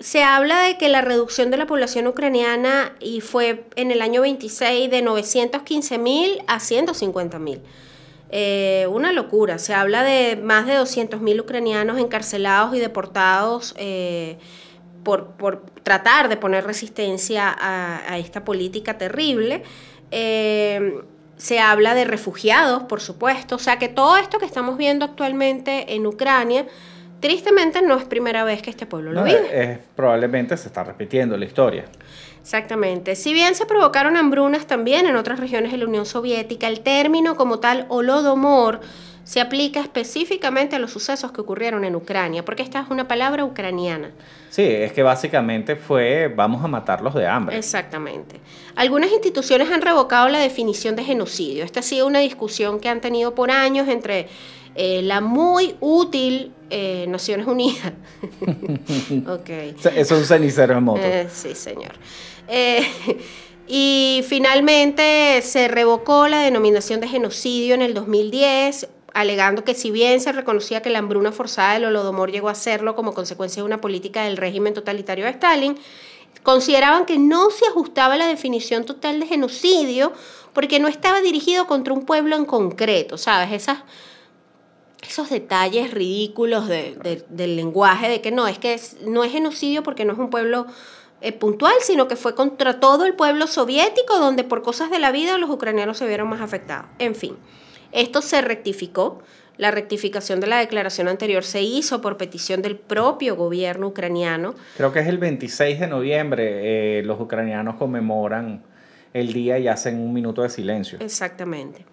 Se 0.00 0.22
habla 0.22 0.62
de 0.62 0.78
que 0.78 0.88
la 0.88 1.02
reducción 1.02 1.50
de 1.50 1.58
la 1.58 1.66
población 1.66 2.06
ucraniana 2.06 2.94
y 3.00 3.20
fue 3.20 3.66
en 3.76 3.90
el 3.90 4.00
año 4.00 4.22
26 4.22 4.90
de 4.90 5.02
915 5.02 5.98
mil 5.98 6.42
a 6.46 6.58
150 6.58 7.38
mil. 7.38 7.60
Eh, 8.30 8.86
una 8.90 9.12
locura. 9.12 9.58
Se 9.58 9.74
habla 9.74 10.02
de 10.02 10.36
más 10.36 10.66
de 10.66 10.76
200 10.76 11.20
mil 11.20 11.38
ucranianos 11.38 11.98
encarcelados 11.98 12.74
y 12.74 12.78
deportados 12.78 13.74
eh, 13.76 14.38
por, 15.04 15.32
por 15.32 15.66
tratar 15.82 16.30
de 16.30 16.38
poner 16.38 16.64
resistencia 16.64 17.50
a, 17.50 18.10
a 18.10 18.16
esta 18.16 18.42
política 18.42 18.96
terrible. 18.96 19.64
Eh, 20.10 21.02
se 21.36 21.58
habla 21.58 21.94
de 21.94 22.04
refugiados, 22.04 22.84
por 22.84 23.02
supuesto. 23.02 23.56
O 23.56 23.58
sea 23.58 23.78
que 23.78 23.88
todo 23.88 24.16
esto 24.16 24.38
que 24.38 24.46
estamos 24.46 24.78
viendo 24.78 25.04
actualmente 25.04 25.94
en 25.94 26.06
Ucrania, 26.06 26.66
tristemente 27.20 27.82
no 27.82 27.96
es 27.96 28.04
primera 28.04 28.44
vez 28.44 28.62
que 28.62 28.70
este 28.70 28.86
pueblo 28.86 29.12
lo 29.12 29.20
¿no? 29.20 29.26
vive. 29.26 29.48
Eh, 29.50 29.78
probablemente 29.94 30.56
se 30.56 30.68
está 30.68 30.82
repitiendo 30.82 31.36
la 31.36 31.44
historia. 31.44 31.84
Exactamente. 32.40 33.16
Si 33.16 33.32
bien 33.34 33.54
se 33.54 33.66
provocaron 33.66 34.16
hambrunas 34.16 34.66
también 34.66 35.06
en 35.06 35.16
otras 35.16 35.38
regiones 35.38 35.72
de 35.72 35.78
la 35.78 35.86
Unión 35.86 36.06
Soviética, 36.06 36.68
el 36.68 36.80
término 36.80 37.36
como 37.36 37.60
tal 37.60 37.86
holodomor 37.88 38.80
se 39.30 39.40
aplica 39.40 39.78
específicamente 39.78 40.74
a 40.74 40.80
los 40.80 40.90
sucesos 40.90 41.30
que 41.30 41.40
ocurrieron 41.40 41.84
en 41.84 41.94
Ucrania, 41.94 42.44
porque 42.44 42.64
esta 42.64 42.80
es 42.80 42.90
una 42.90 43.06
palabra 43.06 43.44
ucraniana. 43.44 44.10
Sí, 44.48 44.62
es 44.62 44.92
que 44.92 45.04
básicamente 45.04 45.76
fue 45.76 46.26
vamos 46.26 46.64
a 46.64 46.66
matarlos 46.66 47.14
de 47.14 47.28
hambre. 47.28 47.56
Exactamente. 47.56 48.40
Algunas 48.74 49.12
instituciones 49.12 49.70
han 49.70 49.82
revocado 49.82 50.28
la 50.28 50.40
definición 50.40 50.96
de 50.96 51.04
genocidio. 51.04 51.62
Esta 51.62 51.78
ha 51.78 51.82
sido 51.84 52.08
una 52.08 52.18
discusión 52.18 52.80
que 52.80 52.88
han 52.88 53.00
tenido 53.00 53.32
por 53.36 53.52
años 53.52 53.86
entre 53.86 54.26
eh, 54.74 55.00
la 55.02 55.20
muy 55.20 55.76
útil 55.78 56.52
eh, 56.68 57.06
Naciones 57.06 57.46
Unidas. 57.46 57.92
ok. 59.28 59.48
Eso 59.48 59.90
es 59.94 60.10
un 60.10 60.24
cenicero 60.24 60.76
en 60.76 60.82
moto. 60.82 61.02
Eh, 61.04 61.28
sí, 61.30 61.54
señor. 61.54 61.92
Eh, 62.48 62.84
y 63.72 64.24
finalmente 64.26 65.40
se 65.42 65.68
revocó 65.68 66.26
la 66.26 66.40
denominación 66.40 66.98
de 66.98 67.06
genocidio 67.06 67.76
en 67.76 67.82
el 67.82 67.94
2010, 67.94 68.88
alegando 69.14 69.64
que 69.64 69.74
si 69.74 69.90
bien 69.90 70.20
se 70.20 70.32
reconocía 70.32 70.82
que 70.82 70.90
la 70.90 70.98
hambruna 71.00 71.32
forzada 71.32 71.74
del 71.74 71.86
Holodomor 71.86 72.30
llegó 72.30 72.48
a 72.48 72.54
serlo 72.54 72.94
como 72.94 73.14
consecuencia 73.14 73.62
de 73.62 73.66
una 73.66 73.80
política 73.80 74.24
del 74.24 74.36
régimen 74.36 74.74
totalitario 74.74 75.24
de 75.24 75.30
Stalin, 75.32 75.76
consideraban 76.42 77.06
que 77.06 77.18
no 77.18 77.50
se 77.50 77.66
ajustaba 77.66 78.14
a 78.14 78.18
la 78.18 78.26
definición 78.28 78.84
total 78.84 79.20
de 79.20 79.26
genocidio 79.26 80.12
porque 80.52 80.78
no 80.80 80.88
estaba 80.88 81.20
dirigido 81.20 81.66
contra 81.66 81.92
un 81.92 82.04
pueblo 82.06 82.36
en 82.36 82.44
concreto, 82.44 83.18
¿sabes? 83.18 83.52
Esas 83.52 83.78
esos 85.06 85.30
detalles 85.30 85.92
ridículos 85.92 86.68
de- 86.68 86.94
de- 87.02 87.24
del 87.30 87.56
lenguaje, 87.56 88.08
de 88.08 88.20
que 88.20 88.30
no, 88.30 88.46
es 88.46 88.58
que 88.58 88.78
no 89.06 89.24
es 89.24 89.32
genocidio 89.32 89.82
porque 89.82 90.04
no 90.04 90.12
es 90.12 90.18
un 90.18 90.28
pueblo 90.30 90.66
eh, 91.22 91.32
puntual, 91.32 91.74
sino 91.80 92.06
que 92.06 92.16
fue 92.16 92.34
contra 92.34 92.80
todo 92.80 93.04
el 93.06 93.14
pueblo 93.14 93.46
soviético, 93.46 94.18
donde 94.18 94.44
por 94.44 94.62
cosas 94.62 94.90
de 94.90 94.98
la 94.98 95.10
vida 95.10 95.36
los 95.38 95.50
ucranianos 95.50 95.98
se 95.98 96.06
vieron 96.06 96.28
más 96.28 96.40
afectados. 96.42 96.86
En 96.98 97.14
fin, 97.14 97.36
esto 97.92 98.22
se 98.22 98.40
rectificó. 98.40 99.22
La 99.56 99.70
rectificación 99.70 100.40
de 100.40 100.46
la 100.46 100.58
declaración 100.58 101.06
anterior 101.06 101.44
se 101.44 101.60
hizo 101.60 102.00
por 102.00 102.16
petición 102.16 102.62
del 102.62 102.76
propio 102.76 103.36
gobierno 103.36 103.88
ucraniano. 103.88 104.54
Creo 104.76 104.90
que 104.92 105.00
es 105.00 105.06
el 105.06 105.18
26 105.18 105.80
de 105.80 105.86
noviembre. 105.86 106.98
eh, 106.98 107.02
los 107.02 107.20
ucranianos 107.20 107.76
conmemoran 107.76 108.62
el 109.12 109.32
día 109.32 109.58
y 109.58 109.68
hacen 109.68 109.98
un 110.00 110.12
minuto 110.12 110.42
de 110.42 110.48
silencio. 110.48 110.98
Exactamente. 111.00 111.84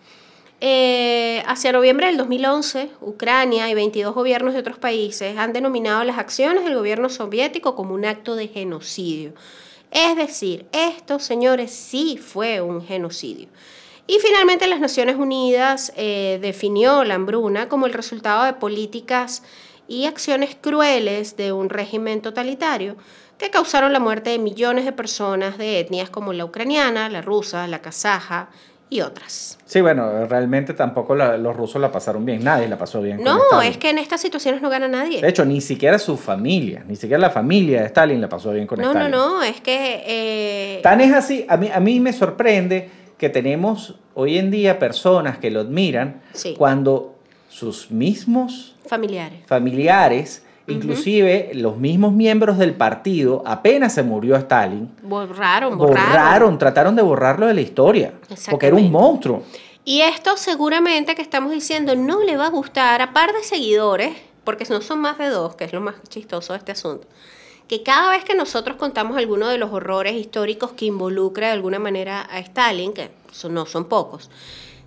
Eh, 0.60 1.44
hacia 1.46 1.72
noviembre 1.72 2.08
del 2.08 2.18
2011, 2.18 2.90
Ucrania 3.02 3.70
y 3.70 3.76
22 3.76 4.16
gobiernos 4.16 4.54
de 4.54 4.60
otros 4.60 4.80
países 4.80 5.38
han 5.38 5.54
denominado 5.54 6.04
las 6.04 6.18
acciones 6.18 6.64
del 6.64 6.76
gobierno 6.76 7.10
soviético 7.10 7.76
como 7.76 7.94
un 7.94 8.06
acto 8.06 8.36
de 8.36 8.48
genocidio. 8.48 9.34
Es 9.92 10.16
decir, 10.18 10.66
esto, 10.72 11.20
señores, 11.20 11.72
sí 11.72 12.18
fue 12.18 12.62
un 12.62 12.84
genocidio. 12.84 13.48
Y 14.08 14.20
finalmente 14.26 14.68
las 14.68 14.80
Naciones 14.80 15.18
Unidas 15.18 15.92
eh, 15.98 16.40
definió 16.42 17.04
la 17.04 17.16
hambruna 17.16 17.68
como 17.68 17.86
el 17.86 17.94
resultado 17.94 18.46
de 18.46 18.54
políticas 18.54 19.44
y 19.88 20.06
acciones 20.06 20.56
crueles 20.60 21.36
de 21.38 21.52
un 21.52 21.70
régimen 21.70 22.22
totalitario 22.22 22.96
que 23.38 23.50
causaron 23.50 23.94
la 23.94 24.00
muerte 24.00 24.30
de 24.32 24.40
millones 24.40 24.86
de 24.86 24.92
personas 24.94 25.58
de 25.58 25.80
etnias 25.80 26.10
como 26.10 26.34
la 26.34 26.46
ucraniana, 26.46 27.08
la 27.10 27.22
rusa, 27.22 27.68
la 27.68 27.82
kazaja 27.82 28.50
y 28.90 29.02
otras. 29.02 29.60
Sí, 29.66 29.82
bueno, 29.82 30.26
realmente 30.26 30.74
tampoco 30.74 31.14
la- 31.14 31.38
los 31.38 31.56
rusos 31.56 31.80
la 31.82 31.92
pasaron 31.92 32.24
bien. 32.26 32.42
Nadie 32.44 32.70
la 32.70 32.78
pasó 32.78 33.02
bien. 33.02 33.22
No, 33.22 33.38
Stalin. 33.44 33.70
es 33.72 33.78
que 33.78 33.90
en 33.90 33.98
estas 34.00 34.22
situaciones 34.22 34.62
no 34.62 34.70
gana 34.70 34.88
nadie. 34.88 35.22
De 35.22 35.28
hecho, 35.28 35.44
ni 35.44 35.60
siquiera 35.60 36.00
su 36.00 36.18
familia, 36.18 36.84
ni 36.88 36.96
siquiera 36.96 37.20
la 37.20 37.30
familia 37.30 37.82
de 37.82 37.88
Stalin 37.88 38.22
la 38.22 38.30
pasó 38.30 38.52
bien 38.54 38.66
con 38.66 38.80
no, 38.80 38.86
no, 38.86 38.92
Stalin. 38.94 39.12
no, 39.12 39.44
es 39.44 39.60
que... 39.60 40.04
eh, 40.08 40.80
Tan 40.82 41.02
es 41.02 41.14
así, 41.14 41.46
a 41.50 41.58
mí, 41.58 41.70
a 41.74 41.80
mí 41.82 42.00
me 42.00 42.14
sorprende 42.14 42.90
que 43.18 43.30
tenemos 43.30 43.96
hoy 44.14 44.38
en 44.38 44.52
día 44.52 44.80
personas 44.80 45.38
que 45.38 45.52
lo 45.52 45.62
admiran 45.62 46.22
Sí. 46.34 46.56
cuando 46.58 47.16
sus 47.50 47.90
mismos 47.92 48.76
familiares. 48.88 49.40
familiares, 49.48 50.44
inclusive 50.68 51.52
los 51.54 51.78
mismos 51.78 52.14
miembros 52.14 52.58
del 52.58 52.74
partido, 52.76 53.42
apenas 53.46 53.94
se 53.94 54.04
murió 54.04 54.36
Stalin, 54.36 54.92
Borraron, 55.02 55.78
borraron. 55.78 55.78
borraron, 56.10 56.58
trataron 56.58 56.96
de 56.96 57.02
borrarlo 57.02 57.48
de 57.48 57.54
la 57.54 57.62
historia, 57.62 58.14
porque 58.52 58.68
era 58.68 58.76
un 58.76 58.92
monstruo. 58.92 59.44
Y 59.86 60.02
esto 60.02 60.36
seguramente 60.36 61.16
que 61.16 61.22
estamos 61.22 61.52
diciendo 61.52 61.96
no 61.96 62.22
le 62.24 62.36
va 62.36 62.48
a 62.48 62.50
gustar 62.50 63.02
a 63.02 63.14
par 63.14 63.32
de 63.34 63.44
seguidores, 63.44 64.14
porque 64.44 64.66
no 64.70 64.82
son 64.82 65.00
más 65.00 65.18
de 65.18 65.28
dos, 65.30 65.56
que 65.56 65.64
es 65.64 65.74
lo 65.74 65.80
más 65.82 65.96
chistoso 66.10 66.54
de 66.54 66.60
este 66.60 66.74
asunto, 66.74 67.08
que 67.68 67.84
cada 67.84 68.12
vez 68.12 68.24
que 68.24 68.34
nosotros 68.36 68.78
contamos 68.78 69.18
alguno 69.18 69.48
de 69.48 69.58
los 69.58 69.72
horrores 69.74 70.14
históricos 70.16 70.72
que 70.72 70.86
involucra 70.86 71.48
de 71.48 71.54
alguna 71.54 71.80
manera 71.80 72.28
a 72.32 72.40
Stalin, 72.40 72.94
que 72.94 73.10
son- 73.32 73.54
no 73.54 73.66
son 73.66 73.86
pocos, 73.86 74.30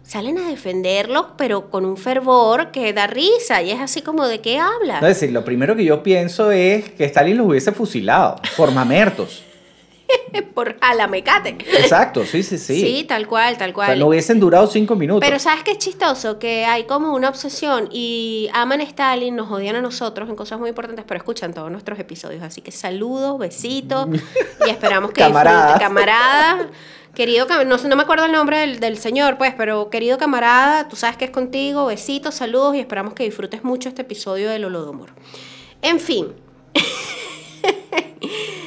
salen 0.03 0.39
a 0.39 0.49
defenderlos, 0.49 1.27
pero 1.37 1.71
con 1.71 1.85
un 1.85 1.97
fervor 1.97 2.71
que 2.73 2.93
da 2.93 3.07
risa, 3.07 3.63
y 3.63 3.71
es 3.71 3.81
así 3.81 4.03
como 4.03 4.27
de 4.27 4.41
qué 4.41 4.59
habla. 4.59 4.97
Es 4.97 5.03
decir, 5.21 5.31
lo 5.31 5.45
primero 5.45 5.77
que 5.77 5.85
yo 5.85 6.03
pienso 6.03 6.51
es 6.51 6.91
que 6.91 7.05
Stalin 7.05 7.37
los 7.37 7.47
hubiese 7.49 7.73
fusilado 7.73 8.37
por 8.57 8.73
mamertos. 8.73 9.45
Por 10.55 10.79
jalamecate. 10.81 11.57
Exacto, 11.79 12.25
sí, 12.25 12.43
sí, 12.43 12.59
sí. 12.59 12.81
Sí, 12.81 13.05
tal 13.09 13.27
cual, 13.27 13.57
tal 13.59 13.71
o 13.71 13.75
cual. 13.75 13.87
sea, 13.89 13.97
no 13.97 14.07
hubiesen 14.09 14.41
durado 14.41 14.67
cinco 14.67 14.97
minutos. 14.97 15.21
Pero 15.27 15.39
¿sabes 15.39 15.63
qué 15.65 15.73
es 15.73 15.79
chistoso? 15.79 16.39
Que 16.39 16.65
hay 16.65 16.85
como 16.85 17.15
una 17.15 17.29
obsesión 17.29 17.89
y 17.91 18.49
aman 18.53 18.81
a 18.81 18.85
Stalin, 18.85 19.35
nos 19.37 19.51
odian 19.51 19.77
a 19.77 19.83
nosotros 19.83 20.29
en 20.29 20.37
cosas 20.37 20.59
muy 20.59 20.69
importantes, 20.71 21.05
pero 21.07 21.19
escuchan 21.19 21.53
todos 21.55 21.71
nuestros 21.71 21.99
episodios. 21.99 22.43
Así 22.43 22.61
que 22.61 22.71
saludos, 22.73 23.39
besitos 23.39 24.09
y 24.67 24.71
esperamos 24.71 25.11
que 25.13 25.21
Camaradas. 25.21 25.79
camarada. 25.81 26.69
Querido, 27.15 27.47
no, 27.67 27.77
sé, 27.77 27.89
no 27.89 27.97
me 27.97 28.03
acuerdo 28.05 28.27
el 28.27 28.33
nombre 28.33 28.59
del, 28.61 28.79
del 28.79 28.97
señor, 28.97 29.37
pues, 29.37 29.53
pero 29.57 29.91
querido 29.91 30.17
camarada, 30.17 30.87
tú 30.89 30.95
sabes 30.95 31.17
que 31.17 31.25
es 31.25 31.33
contigo, 31.33 31.87
besitos, 31.87 32.37
saludos 32.37 32.77
y 32.77 32.79
esperamos 32.79 33.15
que 33.15 33.25
disfrutes 33.25 33.65
mucho 33.65 33.89
este 33.89 34.03
episodio 34.03 34.49
del 34.49 34.65
Holodomor. 34.65 35.11
En 35.83 35.99
fin, 35.99 36.29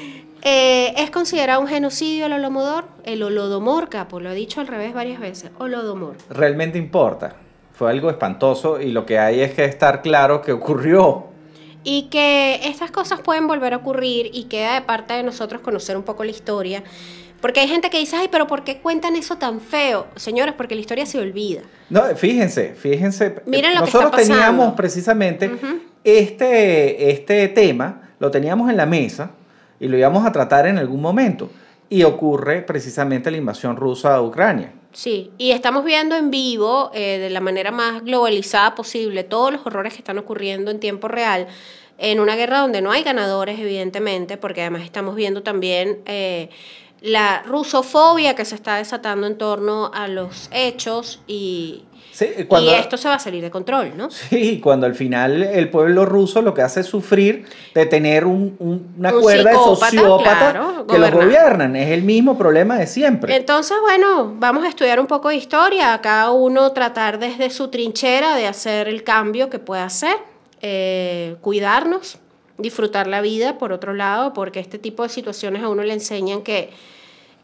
Eh, 0.45 0.93
¿es 0.97 1.09
considerado 1.09 1.61
un 1.61 1.67
genocidio 1.67 2.25
el 2.25 2.33
Holodomor? 2.33 2.83
El 3.05 3.23
Holodomor, 3.23 3.87
capo, 3.87 4.19
lo 4.19 4.29
he 4.29 4.35
dicho 4.35 4.59
al 4.59 4.67
revés 4.67 4.93
varias 4.93 5.21
veces. 5.21 5.51
Holodomor. 5.57 6.17
Realmente 6.29 6.77
importa. 6.77 7.37
Fue 7.71 7.89
algo 7.89 8.09
espantoso 8.09 8.81
y 8.81 8.91
lo 8.91 9.05
que 9.05 9.17
hay 9.17 9.39
es 9.39 9.53
que 9.53 9.63
estar 9.63 10.01
claro 10.01 10.41
que 10.41 10.51
ocurrió. 10.51 11.27
Y 11.85 12.03
que 12.09 12.59
estas 12.65 12.91
cosas 12.91 13.21
pueden 13.21 13.47
volver 13.47 13.73
a 13.73 13.77
ocurrir 13.77 14.31
y 14.33 14.45
queda 14.45 14.75
de 14.75 14.81
parte 14.81 15.13
de 15.13 15.23
nosotros 15.23 15.61
conocer 15.61 15.95
un 15.95 16.03
poco 16.03 16.25
la 16.25 16.31
historia. 16.31 16.83
Porque 17.39 17.61
hay 17.61 17.69
gente 17.69 17.89
que 17.89 17.99
dice, 17.99 18.17
ay, 18.17 18.27
pero 18.29 18.45
¿por 18.45 18.65
qué 18.65 18.79
cuentan 18.79 19.15
eso 19.15 19.37
tan 19.37 19.61
feo? 19.61 20.07
Señores, 20.17 20.55
porque 20.57 20.75
la 20.75 20.81
historia 20.81 21.05
se 21.05 21.19
olvida. 21.19 21.61
No, 21.89 22.03
fíjense, 22.17 22.73
fíjense. 22.75 23.41
Miren 23.45 23.75
lo 23.75 23.81
que 23.81 23.85
Nosotros 23.85 24.11
está 24.11 24.17
pasando. 24.17 24.35
teníamos 24.35 24.73
precisamente 24.75 25.51
este, 26.03 27.11
este 27.11 27.47
tema, 27.47 28.11
lo 28.19 28.29
teníamos 28.29 28.69
en 28.69 28.77
la 28.77 28.85
mesa 28.85 29.31
y 29.83 29.89
lo 29.89 29.97
íbamos 29.97 30.25
a 30.25 30.31
tratar 30.31 30.65
en 30.65 30.77
algún 30.77 31.01
momento. 31.01 31.49
Y 31.89 32.03
ocurre 32.03 32.61
precisamente 32.61 33.29
la 33.29 33.35
invasión 33.35 33.75
rusa 33.75 34.15
a 34.15 34.21
Ucrania. 34.21 34.71
Sí, 34.93 35.31
y 35.37 35.51
estamos 35.51 35.83
viendo 35.83 36.15
en 36.15 36.31
vivo, 36.31 36.89
eh, 36.93 37.17
de 37.19 37.29
la 37.29 37.41
manera 37.41 37.71
más 37.71 38.01
globalizada 38.01 38.75
posible, 38.75 39.25
todos 39.25 39.51
los 39.51 39.65
horrores 39.65 39.91
que 39.91 39.99
están 39.99 40.17
ocurriendo 40.17 40.71
en 40.71 40.79
tiempo 40.79 41.09
real, 41.09 41.47
en 41.97 42.21
una 42.21 42.37
guerra 42.37 42.59
donde 42.59 42.81
no 42.81 42.91
hay 42.91 43.03
ganadores, 43.03 43.59
evidentemente, 43.59 44.37
porque 44.37 44.61
además 44.61 44.83
estamos 44.83 45.15
viendo 45.15 45.43
también 45.43 45.99
eh, 46.05 46.49
la 47.01 47.43
rusofobia 47.43 48.35
que 48.35 48.45
se 48.45 48.55
está 48.55 48.77
desatando 48.77 49.27
en 49.27 49.37
torno 49.37 49.91
a 49.93 50.07
los 50.07 50.49
hechos 50.53 51.21
y, 51.27 51.83
Sí, 52.13 52.27
cuando, 52.47 52.69
y 52.71 52.75
esto 52.75 52.95
se 52.95 53.07
va 53.09 53.15
a 53.15 53.19
salir 53.19 53.41
de 53.41 53.49
control, 53.49 53.93
¿no? 53.97 54.11
sí, 54.11 54.59
cuando 54.61 54.85
al 54.85 54.93
final 54.93 55.41
el 55.41 55.69
pueblo 55.71 56.05
ruso 56.05 56.43
lo 56.43 56.53
que 56.53 56.61
hace 56.61 56.81
es 56.81 56.85
sufrir 56.85 57.45
de 57.73 57.87
tener 57.87 58.25
un- 58.25 58.55
un- 58.59 58.93
una 58.99 59.11
Un 59.15 59.21
cuerda 59.21 59.49
de 59.49 59.55
psicópata, 59.57 59.85
sociópata 59.91 60.51
claro, 60.51 60.85
que 60.87 60.99
los 60.99 61.11
gobiernan. 61.11 61.75
Es 61.75 61.89
el 61.89 62.03
mismo 62.03 62.37
problema 62.37 62.77
de 62.77 62.85
siempre. 62.85 63.35
Entonces, 63.35 63.75
bueno, 63.81 64.31
vamos 64.37 64.63
a 64.63 64.67
estudiar 64.67 64.99
un 64.99 65.07
poco 65.07 65.29
de 65.29 65.37
historia, 65.37 65.99
cada 66.03 66.29
uno 66.29 66.71
tratar 66.71 67.17
desde 67.17 67.49
su 67.49 67.69
trinchera 67.69 68.35
de 68.35 68.45
hacer 68.45 68.87
el 68.87 69.03
cambio 69.03 69.49
que 69.49 69.57
pueda 69.57 69.83
hacer, 69.85 70.15
eh, 70.61 71.35
cuidarnos, 71.41 72.19
disfrutar 72.59 73.07
la 73.07 73.21
vida, 73.21 73.57
por 73.57 73.71
otro 73.73 73.93
lado, 73.95 74.33
porque 74.33 74.59
este 74.59 74.77
tipo 74.77 75.01
de 75.01 75.09
situaciones 75.09 75.63
a 75.63 75.69
uno 75.69 75.81
le 75.81 75.93
enseñan 75.93 76.43
que, 76.43 76.69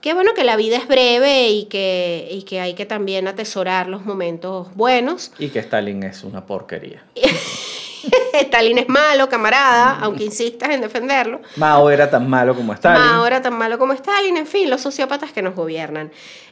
que 0.02 0.14
bueno, 0.14 0.34
que 0.34 0.44
la 0.44 0.56
vida 0.56 0.78
es 0.78 0.88
breve 0.88 1.50
y 1.50 1.66
que, 1.66 2.28
y 2.32 2.44
que 2.44 2.60
hay 2.60 2.74
que 2.74 2.86
también 2.86 3.28
atesorar 3.28 3.88
los 3.88 4.06
momentos 4.06 4.74
buenos. 4.76 5.32
Y 5.40 5.50
que 5.50 5.60
Stalin 5.60 6.04
es 6.04 6.24
una 6.24 6.46
porquería. 6.46 7.04
Stalin 8.34 8.78
es 8.80 8.88
malo, 8.90 9.28
camarada, 9.30 9.98
aunque 10.02 10.24
insistas 10.24 10.70
en 10.70 10.82
defenderlo. 10.82 11.42
Mao 11.58 11.90
era 11.90 12.10
tan 12.10 12.30
malo 12.30 12.56
como 12.56 12.74
Stalin. 12.74 13.02
Mao 13.04 13.26
era 13.26 13.42
tan 13.42 13.58
malo 13.58 13.78
como 13.78 13.94
Stalin, 13.94 14.38
en 14.38 14.48
fin, 14.48 14.70
los 14.70 14.82
sociópatas 14.82 15.32
que 15.32 15.42
nos 15.42 15.56
gobiernan. 15.56 16.12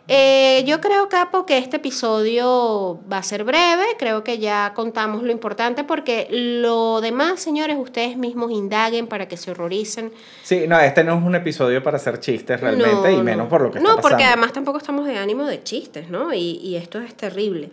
Eh, 0.09 0.63
yo 0.65 0.79
creo, 0.79 1.09
Capo, 1.09 1.45
que 1.45 1.57
este 1.57 1.77
episodio 1.77 2.99
va 3.11 3.17
a 3.17 3.23
ser 3.23 3.43
breve, 3.43 3.83
creo 3.99 4.23
que 4.23 4.39
ya 4.39 4.71
contamos 4.73 5.21
lo 5.23 5.31
importante, 5.31 5.83
porque 5.83 6.27
lo 6.31 7.01
demás, 7.01 7.41
señores, 7.41 7.75
ustedes 7.77 8.15
mismos 8.17 8.51
indaguen 8.51 9.07
para 9.07 9.27
que 9.27 9.35
se 9.37 9.51
horroricen. 9.51 10.11
Sí, 10.43 10.65
no, 10.67 10.79
este 10.79 11.03
no 11.03 11.17
es 11.17 11.23
un 11.23 11.35
episodio 11.35 11.83
para 11.83 11.97
hacer 11.97 12.19
chistes 12.19 12.59
realmente, 12.61 12.93
No, 12.95 13.09
y 13.11 13.17
no. 13.17 13.23
menos 13.23 13.47
por 13.49 13.61
lo 13.61 13.71
que 13.71 13.79
No, 13.79 13.89
está 13.89 13.95
pasando. 14.01 14.09
porque 14.09 14.23
además 14.23 14.53
tampoco 14.53 14.77
estamos 14.77 15.05
de 15.05 15.17
ánimo 15.17 15.43
de 15.45 15.61
chistes, 15.63 16.09
¿no? 16.09 16.33
Y, 16.33 16.57
y 16.63 16.77
esto 16.77 16.99
es 16.99 17.13
terrible. 17.15 17.69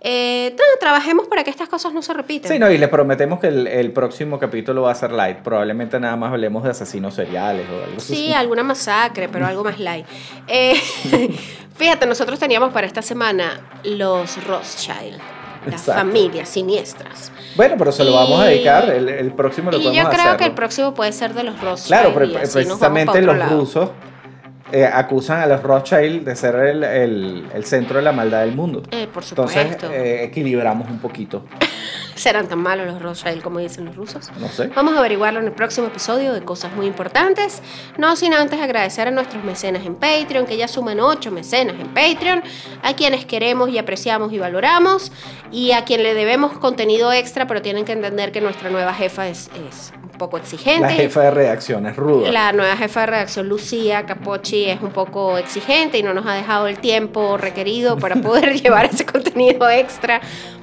Eh, 0.00 0.54
trabajemos 0.80 1.26
para 1.26 1.42
que 1.42 1.50
estas 1.50 1.68
cosas 1.68 1.92
no 1.92 2.02
se 2.02 2.12
repitan. 2.14 2.50
Sí, 2.52 2.58
no, 2.58 2.70
y 2.70 2.78
les 2.78 2.88
prometemos 2.88 3.40
que 3.40 3.48
el, 3.48 3.66
el 3.66 3.92
próximo 3.92 4.38
capítulo 4.38 4.82
va 4.82 4.92
a 4.92 4.94
ser 4.94 5.10
light. 5.12 5.38
Probablemente 5.38 5.98
nada 5.98 6.14
más 6.16 6.30
hablemos 6.32 6.62
de 6.62 6.70
asesinos 6.70 7.14
seriales 7.14 7.66
o 7.68 7.84
algo 7.84 7.98
Sí, 8.00 8.12
así. 8.26 8.32
alguna 8.32 8.62
masacre, 8.62 9.28
pero 9.28 9.46
algo 9.46 9.64
más 9.64 9.80
light. 9.80 10.06
Eh, 10.46 10.74
fíjate, 11.76 12.06
nosotros 12.06 12.38
teníamos 12.38 12.72
para 12.72 12.86
esta 12.86 13.02
semana 13.02 13.60
los 13.82 14.44
Rothschild, 14.46 15.18
las 15.66 15.80
Exacto. 15.80 16.00
familias 16.00 16.48
siniestras. 16.48 17.32
Bueno, 17.56 17.74
pero 17.76 17.90
se 17.90 18.04
lo 18.04 18.12
vamos 18.12 18.40
a 18.40 18.46
Y- 18.46 18.54
dedicar. 18.54 18.88
El, 18.90 19.08
el 19.08 19.32
próximo 19.32 19.72
lo 19.72 19.78
Y 19.78 19.82
podemos 19.82 20.04
yo 20.04 20.10
creo 20.10 20.24
hacer. 20.26 20.36
que 20.36 20.44
el 20.44 20.52
próximo 20.52 20.94
puede 20.94 21.10
ser 21.12 21.34
de 21.34 21.42
los 21.42 21.60
Rothschild. 21.60 21.88
Claro, 21.88 22.10
pero 22.14 22.24
y 22.26 22.32
vamos 22.34 22.50
precisamente 22.52 23.20
los 23.22 23.36
lado. 23.36 23.58
rusos 23.60 23.90
eh, 24.72 24.84
acusan 24.84 25.40
a 25.40 25.46
los 25.46 25.62
Rothschild 25.62 26.24
de 26.26 26.36
ser 26.36 26.54
el, 26.56 26.84
el- 26.84 27.48
el 27.54 27.64
centro 27.64 27.96
de 27.96 28.02
la 28.02 28.12
maldad 28.12 28.40
del 28.40 28.52
mundo. 28.52 28.82
Eh, 28.90 29.06
por 29.12 29.22
Entonces 29.24 29.62
supuesto. 29.62 29.90
eh, 29.92 30.24
equilibramos 30.24 30.88
un 30.88 30.98
poquito. 31.00 31.42
¿Serán 32.18 32.48
tan 32.48 32.58
malos 32.58 32.88
los 32.88 33.00
Rothschild 33.00 33.42
como 33.42 33.60
dicen 33.60 33.84
los 33.84 33.94
rusos? 33.94 34.28
No 34.40 34.48
sé. 34.48 34.66
Vamos 34.74 34.96
a 34.96 34.98
averiguarlo 34.98 35.38
en 35.38 35.46
el 35.46 35.52
próximo 35.52 35.86
episodio 35.86 36.32
de 36.32 36.42
Cosas 36.42 36.72
Muy 36.72 36.86
Importantes. 36.86 37.62
No 37.96 38.16
sin 38.16 38.34
antes 38.34 38.60
agradecer 38.60 39.06
a 39.06 39.12
nuestros 39.12 39.44
mecenas 39.44 39.86
en 39.86 39.94
Patreon, 39.94 40.44
que 40.44 40.56
ya 40.56 40.66
suman 40.66 40.98
8 40.98 41.30
mecenas 41.30 41.76
en 41.78 41.94
Patreon, 41.94 42.42
a 42.82 42.94
quienes 42.94 43.24
queremos 43.24 43.70
y 43.70 43.78
apreciamos 43.78 44.32
y 44.32 44.38
valoramos, 44.38 45.12
y 45.52 45.70
a 45.70 45.84
quien 45.84 46.02
le 46.02 46.14
debemos 46.14 46.58
contenido 46.58 47.12
extra, 47.12 47.46
pero 47.46 47.62
tienen 47.62 47.84
que 47.84 47.92
entender 47.92 48.32
que 48.32 48.40
nuestra 48.40 48.68
nueva 48.68 48.92
jefa 48.94 49.28
es, 49.28 49.48
es 49.68 49.92
un 50.02 50.18
poco 50.18 50.38
exigente. 50.38 50.80
La 50.80 50.90
jefa 50.90 51.22
de 51.22 51.30
redacción 51.30 51.86
es 51.86 51.94
ruda. 51.94 52.32
La 52.32 52.52
nueva 52.52 52.76
jefa 52.76 53.00
de 53.00 53.06
redacción, 53.06 53.48
Lucía 53.48 54.04
Capochi, 54.06 54.64
es 54.64 54.80
un 54.80 54.90
poco 54.90 55.38
exigente 55.38 55.98
y 55.98 56.02
no 56.02 56.12
nos 56.14 56.26
ha 56.26 56.34
dejado 56.34 56.66
el 56.66 56.80
tiempo 56.80 57.36
requerido 57.36 57.96
para 57.96 58.16
poder 58.16 58.54
llevar 58.60 58.86
ese 58.86 59.06
contenido 59.06 59.70
extra. 59.70 60.20